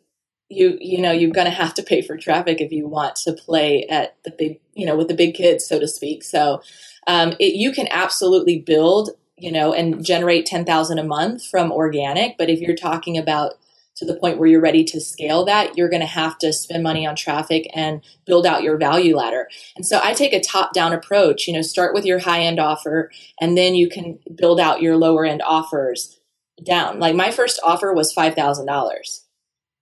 you 0.48 0.78
you 0.80 1.00
know 1.00 1.10
you're 1.10 1.30
going 1.30 1.46
to 1.46 1.50
have 1.50 1.74
to 1.74 1.82
pay 1.82 2.02
for 2.02 2.16
traffic 2.16 2.60
if 2.60 2.70
you 2.70 2.86
want 2.86 3.16
to 3.16 3.32
play 3.32 3.84
at 3.90 4.16
the 4.24 4.30
big 4.30 4.60
you 4.74 4.86
know 4.86 4.96
with 4.96 5.08
the 5.08 5.14
big 5.14 5.34
kids 5.34 5.66
so 5.66 5.78
to 5.80 5.88
speak 5.88 6.22
so 6.22 6.60
um, 7.08 7.34
it, 7.38 7.54
you 7.54 7.72
can 7.72 7.88
absolutely 7.90 8.58
build 8.58 9.10
you 9.36 9.52
know, 9.52 9.72
and 9.72 10.04
generate 10.04 10.46
10,000 10.46 10.98
a 10.98 11.04
month 11.04 11.44
from 11.44 11.70
organic. 11.70 12.38
But 12.38 12.48
if 12.48 12.60
you're 12.60 12.76
talking 12.76 13.18
about 13.18 13.54
to 13.96 14.04
the 14.04 14.16
point 14.16 14.38
where 14.38 14.48
you're 14.48 14.60
ready 14.60 14.84
to 14.84 15.00
scale 15.00 15.44
that, 15.46 15.76
you're 15.76 15.88
going 15.88 16.00
to 16.00 16.06
have 16.06 16.36
to 16.38 16.52
spend 16.52 16.82
money 16.82 17.06
on 17.06 17.16
traffic 17.16 17.70
and 17.74 18.02
build 18.26 18.46
out 18.46 18.62
your 18.62 18.76
value 18.76 19.16
ladder. 19.16 19.48
And 19.74 19.86
so 19.86 20.00
I 20.02 20.12
take 20.12 20.34
a 20.34 20.40
top 20.40 20.74
down 20.74 20.92
approach, 20.92 21.46
you 21.46 21.54
know, 21.54 21.62
start 21.62 21.94
with 21.94 22.04
your 22.04 22.18
high 22.18 22.40
end 22.42 22.60
offer 22.60 23.10
and 23.40 23.56
then 23.56 23.74
you 23.74 23.88
can 23.88 24.18
build 24.34 24.60
out 24.60 24.82
your 24.82 24.96
lower 24.96 25.24
end 25.24 25.42
offers 25.42 26.18
down. 26.62 26.98
Like 26.98 27.14
my 27.14 27.30
first 27.30 27.58
offer 27.64 27.92
was 27.92 28.14
$5,000. 28.14 29.25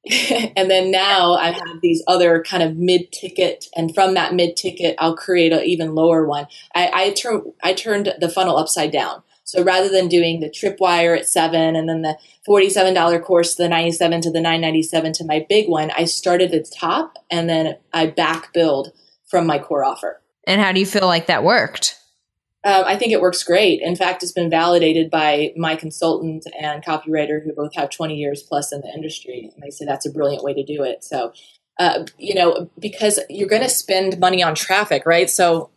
and 0.56 0.70
then 0.70 0.90
now 0.90 1.34
I 1.34 1.50
have 1.50 1.80
these 1.80 2.02
other 2.06 2.42
kind 2.42 2.62
of 2.62 2.76
mid 2.76 3.10
ticket, 3.12 3.66
and 3.74 3.94
from 3.94 4.14
that 4.14 4.34
mid 4.34 4.56
ticket, 4.56 4.96
I'll 4.98 5.16
create 5.16 5.52
an 5.52 5.64
even 5.64 5.94
lower 5.94 6.26
one. 6.26 6.46
I, 6.74 6.90
I, 6.92 7.10
turn, 7.12 7.52
I 7.62 7.72
turned 7.72 8.12
the 8.20 8.28
funnel 8.28 8.56
upside 8.56 8.92
down. 8.92 9.22
So 9.44 9.62
rather 9.62 9.88
than 9.88 10.08
doing 10.08 10.40
the 10.40 10.48
tripwire 10.48 11.16
at 11.16 11.28
seven 11.28 11.76
and 11.76 11.88
then 11.88 12.02
the 12.02 12.18
$47 12.48 13.22
course, 13.22 13.54
the 13.54 13.68
97 13.68 14.22
to 14.22 14.30
the 14.30 14.40
997 14.40 15.12
to 15.14 15.24
my 15.24 15.44
big 15.48 15.68
one, 15.68 15.90
I 15.90 16.06
started 16.06 16.54
at 16.54 16.64
the 16.64 16.70
top 16.70 17.18
and 17.30 17.48
then 17.48 17.76
I 17.92 18.06
back 18.06 18.54
build 18.54 18.92
from 19.26 19.46
my 19.46 19.58
core 19.58 19.84
offer. 19.84 20.22
And 20.46 20.60
how 20.60 20.72
do 20.72 20.80
you 20.80 20.86
feel 20.86 21.06
like 21.06 21.26
that 21.26 21.44
worked? 21.44 21.98
Um, 22.64 22.84
I 22.86 22.96
think 22.96 23.12
it 23.12 23.20
works 23.20 23.42
great. 23.42 23.82
In 23.82 23.94
fact, 23.94 24.22
it's 24.22 24.32
been 24.32 24.48
validated 24.48 25.10
by 25.10 25.52
my 25.54 25.76
consultant 25.76 26.46
and 26.58 26.82
copywriter 26.82 27.44
who 27.44 27.52
both 27.52 27.74
have 27.74 27.90
20 27.90 28.14
years 28.14 28.42
plus 28.42 28.72
in 28.72 28.80
the 28.80 28.88
industry. 28.88 29.50
And 29.52 29.62
they 29.62 29.70
say 29.70 29.84
that's 29.84 30.06
a 30.06 30.10
brilliant 30.10 30.42
way 30.42 30.54
to 30.54 30.64
do 30.64 30.82
it. 30.82 31.04
So, 31.04 31.34
uh, 31.78 32.06
you 32.16 32.34
know, 32.34 32.70
because 32.78 33.20
you're 33.28 33.48
going 33.48 33.62
to 33.62 33.68
spend 33.68 34.18
money 34.18 34.42
on 34.42 34.54
traffic, 34.54 35.04
right? 35.04 35.28
So 35.28 35.70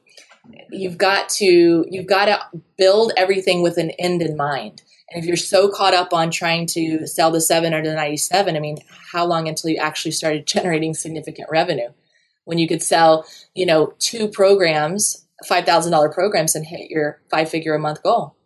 you've 0.71 0.97
got 0.97 1.29
to 1.29 1.85
you've 1.89 2.07
got 2.07 2.25
to 2.25 2.39
build 2.77 3.11
everything 3.17 3.61
with 3.61 3.77
an 3.77 3.91
end 3.91 4.21
in 4.21 4.35
mind 4.35 4.81
and 5.11 5.21
if 5.21 5.25
you're 5.25 5.37
so 5.37 5.69
caught 5.69 5.93
up 5.93 6.13
on 6.13 6.29
trying 6.29 6.65
to 6.65 7.07
sell 7.07 7.31
the 7.31 7.41
7 7.41 7.73
or 7.73 7.83
the 7.83 7.93
97 7.93 8.55
i 8.55 8.59
mean 8.59 8.77
how 9.11 9.25
long 9.25 9.47
until 9.47 9.69
you 9.69 9.77
actually 9.77 10.11
started 10.11 10.45
generating 10.47 10.93
significant 10.93 11.49
revenue 11.51 11.89
when 12.45 12.57
you 12.57 12.67
could 12.67 12.81
sell 12.81 13.25
you 13.53 13.65
know 13.65 13.93
two 13.99 14.27
programs 14.27 15.26
$5000 15.49 16.13
programs 16.13 16.55
and 16.55 16.65
hit 16.65 16.89
your 16.89 17.21
five 17.29 17.49
figure 17.49 17.75
a 17.75 17.79
month 17.79 18.01
goal 18.03 18.37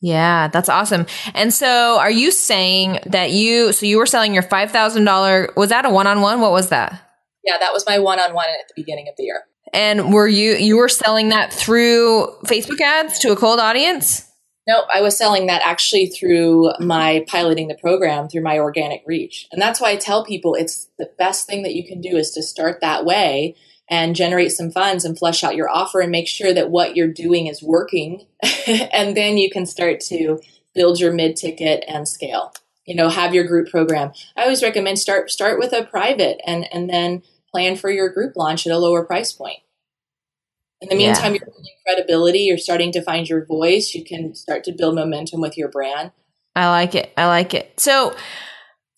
yeah, 0.00 0.48
that's 0.48 0.68
awesome. 0.68 1.06
And 1.34 1.52
so 1.52 1.98
are 1.98 2.10
you 2.10 2.30
saying 2.30 3.00
that 3.06 3.30
you 3.32 3.72
so 3.72 3.86
you 3.86 3.98
were 3.98 4.06
selling 4.06 4.34
your 4.34 4.42
$5,000 4.42 5.56
was 5.56 5.70
that 5.70 5.84
a 5.86 5.90
one-on-one? 5.90 6.40
What 6.40 6.52
was 6.52 6.68
that? 6.68 7.02
Yeah, 7.44 7.58
that 7.58 7.72
was 7.72 7.84
my 7.86 7.98
one-on-one 7.98 8.48
at 8.48 8.68
the 8.68 8.74
beginning 8.76 9.08
of 9.08 9.14
the 9.16 9.24
year. 9.24 9.44
And 9.72 10.12
were 10.12 10.28
you 10.28 10.52
you 10.52 10.76
were 10.76 10.88
selling 10.88 11.30
that 11.30 11.52
through 11.52 12.28
Facebook 12.44 12.80
ads 12.80 13.18
to 13.20 13.32
a 13.32 13.36
cold 13.36 13.58
audience? 13.58 14.30
No, 14.68 14.84
I 14.92 15.00
was 15.00 15.16
selling 15.16 15.46
that 15.46 15.62
actually 15.64 16.06
through 16.06 16.72
my 16.80 17.24
piloting 17.28 17.68
the 17.68 17.76
program 17.76 18.28
through 18.28 18.42
my 18.42 18.58
organic 18.58 19.02
reach. 19.06 19.46
And 19.52 19.62
that's 19.62 19.80
why 19.80 19.92
I 19.92 19.96
tell 19.96 20.24
people 20.24 20.54
it's 20.54 20.88
the 20.98 21.08
best 21.18 21.46
thing 21.46 21.62
that 21.62 21.74
you 21.74 21.86
can 21.86 22.00
do 22.00 22.16
is 22.16 22.32
to 22.32 22.42
start 22.42 22.80
that 22.80 23.04
way 23.04 23.56
and 23.88 24.16
generate 24.16 24.52
some 24.52 24.70
funds 24.70 25.04
and 25.04 25.18
flesh 25.18 25.44
out 25.44 25.56
your 25.56 25.70
offer 25.70 26.00
and 26.00 26.10
make 26.10 26.26
sure 26.26 26.52
that 26.52 26.70
what 26.70 26.96
you're 26.96 27.06
doing 27.06 27.46
is 27.46 27.62
working. 27.62 28.26
and 28.92 29.16
then 29.16 29.38
you 29.38 29.50
can 29.50 29.66
start 29.66 30.00
to 30.00 30.40
build 30.74 31.00
your 31.00 31.12
mid 31.12 31.36
ticket 31.36 31.84
and 31.86 32.08
scale. 32.08 32.52
You 32.84 32.94
know, 32.94 33.08
have 33.08 33.34
your 33.34 33.44
group 33.44 33.68
program. 33.68 34.12
I 34.36 34.42
always 34.42 34.62
recommend 34.62 34.98
start 34.98 35.30
start 35.30 35.58
with 35.58 35.72
a 35.72 35.84
private 35.84 36.40
and 36.46 36.66
and 36.72 36.88
then 36.88 37.22
plan 37.50 37.76
for 37.76 37.90
your 37.90 38.08
group 38.08 38.36
launch 38.36 38.66
at 38.66 38.72
a 38.72 38.78
lower 38.78 39.04
price 39.04 39.32
point. 39.32 39.58
In 40.80 40.88
the 40.88 40.94
meantime, 40.94 41.32
yeah. 41.32 41.40
you're 41.40 41.46
building 41.46 41.74
credibility, 41.86 42.38
you're 42.40 42.58
starting 42.58 42.92
to 42.92 43.02
find 43.02 43.28
your 43.28 43.46
voice, 43.46 43.94
you 43.94 44.04
can 44.04 44.34
start 44.34 44.62
to 44.64 44.72
build 44.72 44.94
momentum 44.94 45.40
with 45.40 45.56
your 45.56 45.68
brand. 45.68 46.12
I 46.54 46.68
like 46.68 46.94
it. 46.94 47.12
I 47.16 47.26
like 47.26 47.54
it. 47.54 47.80
So 47.80 48.14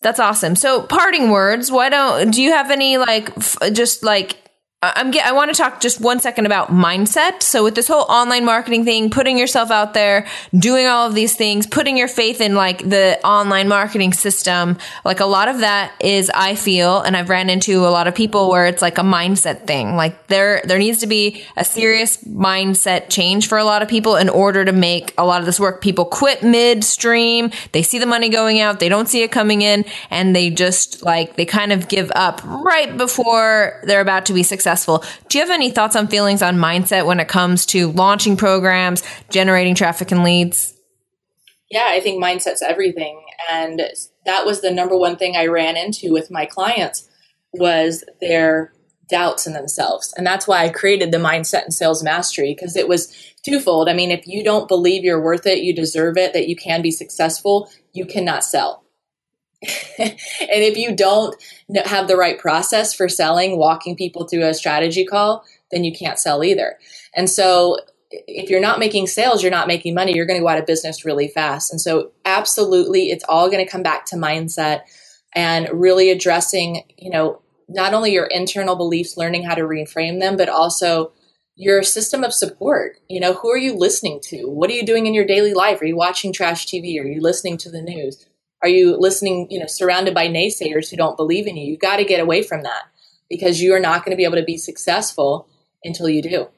that's 0.02 0.20
awesome. 0.20 0.56
So 0.56 0.82
parting 0.82 1.30
words, 1.30 1.70
why 1.70 1.88
don't 1.88 2.30
do 2.30 2.42
you 2.42 2.52
have 2.52 2.70
any 2.70 2.98
like 2.98 3.36
f- 3.36 3.72
just 3.72 4.02
like 4.02 4.47
I'm 4.80 5.10
get, 5.10 5.26
I 5.26 5.32
want 5.32 5.52
to 5.52 5.60
talk 5.60 5.80
just 5.80 6.00
one 6.00 6.20
second 6.20 6.46
about 6.46 6.68
mindset. 6.68 7.42
So 7.42 7.64
with 7.64 7.74
this 7.74 7.88
whole 7.88 8.04
online 8.04 8.44
marketing 8.44 8.84
thing, 8.84 9.10
putting 9.10 9.36
yourself 9.36 9.72
out 9.72 9.92
there, 9.92 10.24
doing 10.56 10.86
all 10.86 11.08
of 11.08 11.16
these 11.16 11.34
things, 11.34 11.66
putting 11.66 11.96
your 11.96 12.06
faith 12.06 12.40
in 12.40 12.54
like 12.54 12.88
the 12.88 13.18
online 13.24 13.66
marketing 13.66 14.12
system, 14.12 14.78
like 15.04 15.18
a 15.18 15.24
lot 15.24 15.48
of 15.48 15.58
that 15.60 15.92
is 16.00 16.30
I 16.32 16.54
feel 16.54 17.00
and 17.00 17.16
I've 17.16 17.28
ran 17.28 17.50
into 17.50 17.80
a 17.80 17.90
lot 17.90 18.06
of 18.06 18.14
people 18.14 18.50
where 18.50 18.66
it's 18.66 18.80
like 18.80 18.98
a 18.98 19.02
mindset 19.02 19.66
thing. 19.66 19.96
Like 19.96 20.28
there 20.28 20.62
there 20.64 20.78
needs 20.78 20.98
to 20.98 21.08
be 21.08 21.44
a 21.56 21.64
serious 21.64 22.18
mindset 22.22 23.08
change 23.08 23.48
for 23.48 23.58
a 23.58 23.64
lot 23.64 23.82
of 23.82 23.88
people 23.88 24.14
in 24.14 24.28
order 24.28 24.64
to 24.64 24.70
make 24.70 25.12
a 25.18 25.26
lot 25.26 25.40
of 25.40 25.46
this 25.46 25.58
work. 25.58 25.80
People 25.82 26.04
quit 26.04 26.44
midstream, 26.44 27.50
they 27.72 27.82
see 27.82 27.98
the 27.98 28.06
money 28.06 28.28
going 28.28 28.60
out, 28.60 28.78
they 28.78 28.88
don't 28.88 29.08
see 29.08 29.24
it 29.24 29.32
coming 29.32 29.60
in 29.60 29.84
and 30.08 30.36
they 30.36 30.50
just 30.50 31.02
like 31.02 31.34
they 31.34 31.44
kind 31.44 31.72
of 31.72 31.88
give 31.88 32.12
up 32.14 32.40
right 32.44 32.96
before 32.96 33.80
they're 33.82 34.00
about 34.00 34.24
to 34.26 34.32
be 34.32 34.44
successful 34.44 34.67
successful. 34.68 35.02
Do 35.28 35.38
you 35.38 35.44
have 35.44 35.54
any 35.54 35.70
thoughts 35.70 35.96
on 35.96 36.08
feelings 36.08 36.42
on 36.42 36.56
mindset 36.56 37.06
when 37.06 37.20
it 37.20 37.28
comes 37.28 37.64
to 37.66 37.90
launching 37.92 38.36
programs, 38.36 39.02
generating 39.30 39.74
traffic 39.74 40.12
and 40.12 40.22
leads? 40.22 40.74
Yeah, 41.70 41.86
I 41.88 42.00
think 42.00 42.22
mindset's 42.22 42.62
everything. 42.62 43.24
And 43.50 43.80
that 44.26 44.44
was 44.44 44.60
the 44.60 44.70
number 44.70 44.96
one 44.96 45.16
thing 45.16 45.36
I 45.36 45.46
ran 45.46 45.76
into 45.76 46.12
with 46.12 46.30
my 46.30 46.44
clients 46.44 47.08
was 47.52 48.04
their 48.20 48.72
doubts 49.08 49.46
in 49.46 49.54
themselves. 49.54 50.12
And 50.18 50.26
that's 50.26 50.46
why 50.46 50.64
I 50.64 50.68
created 50.68 51.12
the 51.12 51.18
mindset 51.18 51.64
and 51.64 51.72
sales 51.72 52.02
mastery 52.02 52.54
because 52.54 52.76
it 52.76 52.88
was 52.88 53.14
twofold. 53.42 53.88
I 53.88 53.94
mean, 53.94 54.10
if 54.10 54.26
you 54.26 54.44
don't 54.44 54.68
believe 54.68 55.02
you're 55.02 55.22
worth 55.22 55.46
it, 55.46 55.60
you 55.60 55.74
deserve 55.74 56.18
it, 56.18 56.34
that 56.34 56.48
you 56.48 56.56
can 56.56 56.82
be 56.82 56.90
successful, 56.90 57.70
you 57.94 58.04
cannot 58.04 58.44
sell. 58.44 58.84
and 59.98 60.16
if 60.38 60.76
you 60.76 60.94
don't 60.94 61.34
have 61.84 62.06
the 62.06 62.16
right 62.16 62.38
process 62.38 62.94
for 62.94 63.08
selling, 63.08 63.58
walking 63.58 63.96
people 63.96 64.26
through 64.26 64.44
a 64.44 64.54
strategy 64.54 65.04
call, 65.04 65.44
then 65.70 65.84
you 65.84 65.92
can't 65.92 66.18
sell 66.18 66.44
either. 66.44 66.78
And 67.14 67.28
so 67.28 67.78
if 68.10 68.48
you're 68.48 68.60
not 68.60 68.78
making 68.78 69.06
sales, 69.06 69.42
you're 69.42 69.50
not 69.50 69.68
making 69.68 69.94
money, 69.94 70.14
you're 70.14 70.26
going 70.26 70.38
to 70.38 70.42
go 70.42 70.48
out 70.48 70.58
of 70.58 70.66
business 70.66 71.04
really 71.04 71.28
fast. 71.28 71.72
And 71.72 71.80
so 71.80 72.12
absolutely 72.24 73.10
it's 73.10 73.24
all 73.28 73.50
going 73.50 73.64
to 73.64 73.70
come 73.70 73.82
back 73.82 74.06
to 74.06 74.16
mindset 74.16 74.82
and 75.34 75.68
really 75.72 76.10
addressing, 76.10 76.84
you 76.96 77.10
know, 77.10 77.42
not 77.68 77.92
only 77.92 78.12
your 78.12 78.26
internal 78.26 78.76
beliefs, 78.76 79.16
learning 79.16 79.44
how 79.44 79.54
to 79.54 79.62
reframe 79.62 80.20
them, 80.20 80.36
but 80.36 80.48
also 80.48 81.12
your 81.54 81.82
system 81.82 82.24
of 82.24 82.32
support. 82.32 82.96
You 83.08 83.20
know, 83.20 83.34
who 83.34 83.50
are 83.50 83.58
you 83.58 83.74
listening 83.74 84.20
to? 84.24 84.44
What 84.44 84.70
are 84.70 84.74
you 84.74 84.86
doing 84.86 85.06
in 85.06 85.12
your 85.12 85.26
daily 85.26 85.52
life? 85.52 85.82
Are 85.82 85.86
you 85.86 85.96
watching 85.96 86.32
trash 86.32 86.66
TV? 86.66 86.98
Are 86.98 87.06
you 87.06 87.20
listening 87.20 87.58
to 87.58 87.70
the 87.70 87.82
news? 87.82 88.27
Are 88.62 88.68
you 88.68 88.96
listening, 88.98 89.46
you 89.50 89.60
know, 89.60 89.66
surrounded 89.66 90.14
by 90.14 90.28
naysayers 90.28 90.90
who 90.90 90.96
don't 90.96 91.16
believe 91.16 91.46
in 91.46 91.56
you? 91.56 91.70
You've 91.70 91.80
got 91.80 91.96
to 91.96 92.04
get 92.04 92.20
away 92.20 92.42
from 92.42 92.62
that 92.62 92.84
because 93.30 93.60
you 93.60 93.74
are 93.74 93.80
not 93.80 94.04
going 94.04 94.12
to 94.12 94.16
be 94.16 94.24
able 94.24 94.36
to 94.36 94.44
be 94.44 94.56
successful 94.56 95.48
until 95.84 96.08
you 96.08 96.22
do. 96.22 96.48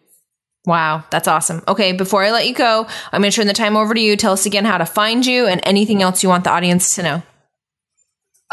Wow, 0.67 1.05
that's 1.11 1.29
awesome. 1.29 1.63
Okay, 1.67 1.93
before 1.93 2.23
I 2.23 2.31
let 2.31 2.47
you 2.47 2.55
go, 2.55 2.87
I'm 3.13 3.23
going 3.23 3.31
to 3.31 3.37
turn 3.37 3.47
the 3.47 3.53
time 3.53 3.77
over 3.77 3.95
to 3.95 4.01
you. 4.01 4.17
Tell 4.17 4.33
us 4.33 4.47
again 4.47 4.65
how 4.65 4.79
to 4.79 4.87
find 4.87 5.25
you 5.25 5.47
and 5.47 5.61
anything 5.65 6.03
else 6.03 6.23
you 6.23 6.29
want 6.29 6.45
the 6.45 6.51
audience 6.51 6.95
to 6.97 7.03
know. 7.03 7.23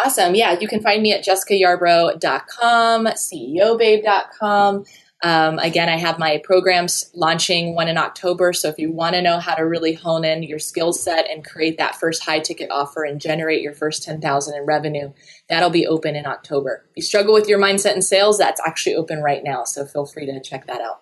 Awesome. 0.03 0.35
Yeah, 0.35 0.57
you 0.59 0.67
can 0.67 0.81
find 0.81 1.01
me 1.01 1.11
at 1.11 1.25
jessicayarbrough.com, 1.25 3.05
ceobabe.com. 3.07 4.85
Um, 5.23 5.57
again, 5.57 5.89
I 5.89 5.97
have 5.97 6.19
my 6.19 6.39
programs 6.43 7.09
launching 7.15 7.73
one 7.73 7.87
in 7.87 7.97
October. 7.97 8.53
So 8.53 8.69
if 8.69 8.77
you 8.77 8.91
want 8.91 9.15
to 9.15 9.21
know 9.21 9.39
how 9.39 9.55
to 9.55 9.63
really 9.63 9.93
hone 9.93 10.23
in 10.23 10.43
your 10.43 10.59
skill 10.59 10.93
set 10.93 11.27
and 11.29 11.43
create 11.43 11.79
that 11.79 11.95
first 11.95 12.23
high 12.23 12.39
ticket 12.39 12.69
offer 12.69 13.03
and 13.03 13.19
generate 13.19 13.63
your 13.63 13.73
first 13.73 14.03
10,000 14.03 14.55
in 14.55 14.65
revenue, 14.65 15.11
that'll 15.49 15.71
be 15.71 15.87
open 15.87 16.15
in 16.15 16.27
October. 16.27 16.85
If 16.91 16.97
you 16.97 17.03
struggle 17.03 17.33
with 17.33 17.47
your 17.47 17.59
mindset 17.59 17.93
and 17.93 18.03
sales, 18.03 18.37
that's 18.37 18.61
actually 18.63 18.95
open 18.95 19.23
right 19.23 19.43
now. 19.43 19.63
So 19.63 19.85
feel 19.85 20.05
free 20.05 20.27
to 20.27 20.39
check 20.39 20.67
that 20.67 20.81
out. 20.81 21.01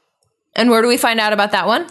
And 0.55 0.69
where 0.69 0.81
do 0.81 0.87
we 0.87 0.97
find 0.97 1.19
out 1.19 1.33
about 1.33 1.51
that 1.51 1.67
one? 1.67 1.87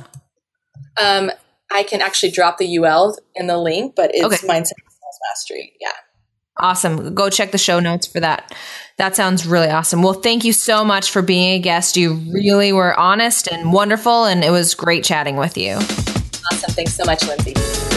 Um, 1.00 1.30
I 1.70 1.82
can 1.82 2.00
actually 2.00 2.32
drop 2.32 2.56
the 2.56 2.78
UL 2.78 3.18
in 3.34 3.48
the 3.48 3.58
link, 3.58 3.94
but 3.94 4.12
it's 4.14 4.24
okay. 4.24 4.36
Mindset 4.46 4.72
Sales 4.88 5.18
Mastery. 5.28 5.74
Yeah. 5.78 5.90
Awesome. 6.56 7.14
Go 7.14 7.30
check 7.30 7.50
the 7.50 7.58
show 7.58 7.80
notes 7.80 8.06
for 8.06 8.20
that. 8.20 8.54
That 8.96 9.16
sounds 9.16 9.44
really 9.44 9.70
awesome. 9.70 10.02
Well, 10.02 10.14
thank 10.14 10.44
you 10.44 10.52
so 10.52 10.84
much 10.84 11.10
for 11.10 11.20
being 11.20 11.54
a 11.54 11.58
guest. 11.58 11.96
You 11.96 12.14
really 12.32 12.72
were 12.72 12.98
honest 12.98 13.48
and 13.48 13.72
wonderful, 13.72 14.24
and 14.24 14.44
it 14.44 14.50
was 14.50 14.74
great 14.74 15.02
chatting 15.02 15.36
with 15.36 15.56
you. 15.58 15.74
Awesome. 15.74 16.74
Thanks 16.74 16.94
so 16.94 17.04
much, 17.04 17.26
Lindsay. 17.26 17.93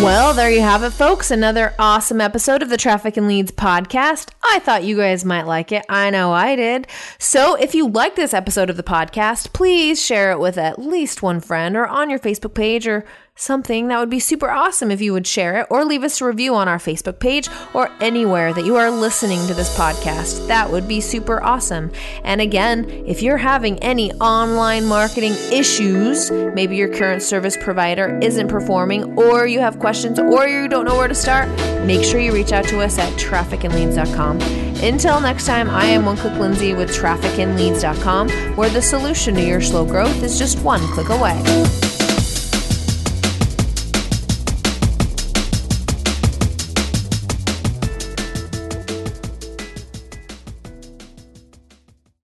Well, 0.00 0.32
there 0.32 0.50
you 0.50 0.60
have 0.60 0.84
it, 0.84 0.90
folks. 0.90 1.32
Another 1.32 1.74
awesome 1.76 2.20
episode 2.20 2.62
of 2.62 2.68
the 2.68 2.76
Traffic 2.76 3.16
and 3.16 3.26
Leads 3.26 3.50
podcast. 3.50 4.30
I 4.44 4.60
thought 4.60 4.84
you 4.84 4.96
guys 4.96 5.24
might 5.24 5.42
like 5.42 5.72
it. 5.72 5.84
I 5.88 6.08
know 6.10 6.32
I 6.32 6.54
did. 6.54 6.86
So, 7.18 7.56
if 7.56 7.74
you 7.74 7.88
like 7.88 8.14
this 8.14 8.32
episode 8.32 8.70
of 8.70 8.76
the 8.76 8.84
podcast, 8.84 9.52
please 9.52 10.00
share 10.00 10.30
it 10.30 10.38
with 10.38 10.56
at 10.56 10.78
least 10.78 11.20
one 11.20 11.40
friend 11.40 11.76
or 11.76 11.86
on 11.86 12.10
your 12.10 12.20
Facebook 12.20 12.54
page 12.54 12.86
or 12.86 13.04
something, 13.38 13.88
that 13.88 13.98
would 13.98 14.10
be 14.10 14.20
super 14.20 14.50
awesome 14.50 14.90
if 14.90 15.00
you 15.00 15.12
would 15.12 15.26
share 15.26 15.60
it 15.60 15.66
or 15.70 15.84
leave 15.84 16.02
us 16.02 16.20
a 16.20 16.24
review 16.24 16.54
on 16.54 16.68
our 16.68 16.78
Facebook 16.78 17.18
page 17.18 17.48
or 17.74 17.90
anywhere 18.00 18.52
that 18.52 18.64
you 18.64 18.76
are 18.76 18.90
listening 18.90 19.46
to 19.46 19.54
this 19.54 19.76
podcast. 19.76 20.46
That 20.48 20.70
would 20.70 20.88
be 20.88 21.00
super 21.00 21.42
awesome. 21.42 21.92
And 22.24 22.40
again, 22.40 22.88
if 23.06 23.22
you're 23.22 23.36
having 23.36 23.78
any 23.78 24.12
online 24.14 24.84
marketing 24.84 25.32
issues, 25.52 26.30
maybe 26.30 26.76
your 26.76 26.92
current 26.92 27.22
service 27.22 27.56
provider 27.56 28.18
isn't 28.20 28.48
performing, 28.48 29.18
or 29.18 29.46
you 29.46 29.60
have 29.60 29.78
questions, 29.78 30.18
or 30.18 30.46
you 30.46 30.68
don't 30.68 30.84
know 30.84 30.96
where 30.96 31.08
to 31.08 31.14
start, 31.14 31.48
make 31.84 32.04
sure 32.04 32.20
you 32.20 32.32
reach 32.32 32.52
out 32.52 32.64
to 32.66 32.80
us 32.80 32.98
at 32.98 33.12
trafficandleads.com. 33.14 34.40
Until 34.82 35.20
next 35.20 35.46
time, 35.46 35.68
I 35.70 35.86
am 35.86 36.04
One 36.04 36.16
Click 36.16 36.34
Lindsay 36.34 36.74
with 36.74 36.90
trafficandleads.com, 36.90 38.28
where 38.56 38.70
the 38.70 38.82
solution 38.82 39.34
to 39.34 39.42
your 39.42 39.60
slow 39.60 39.84
growth 39.84 40.22
is 40.22 40.38
just 40.38 40.62
one 40.62 40.80
click 40.92 41.08
away. 41.08 41.87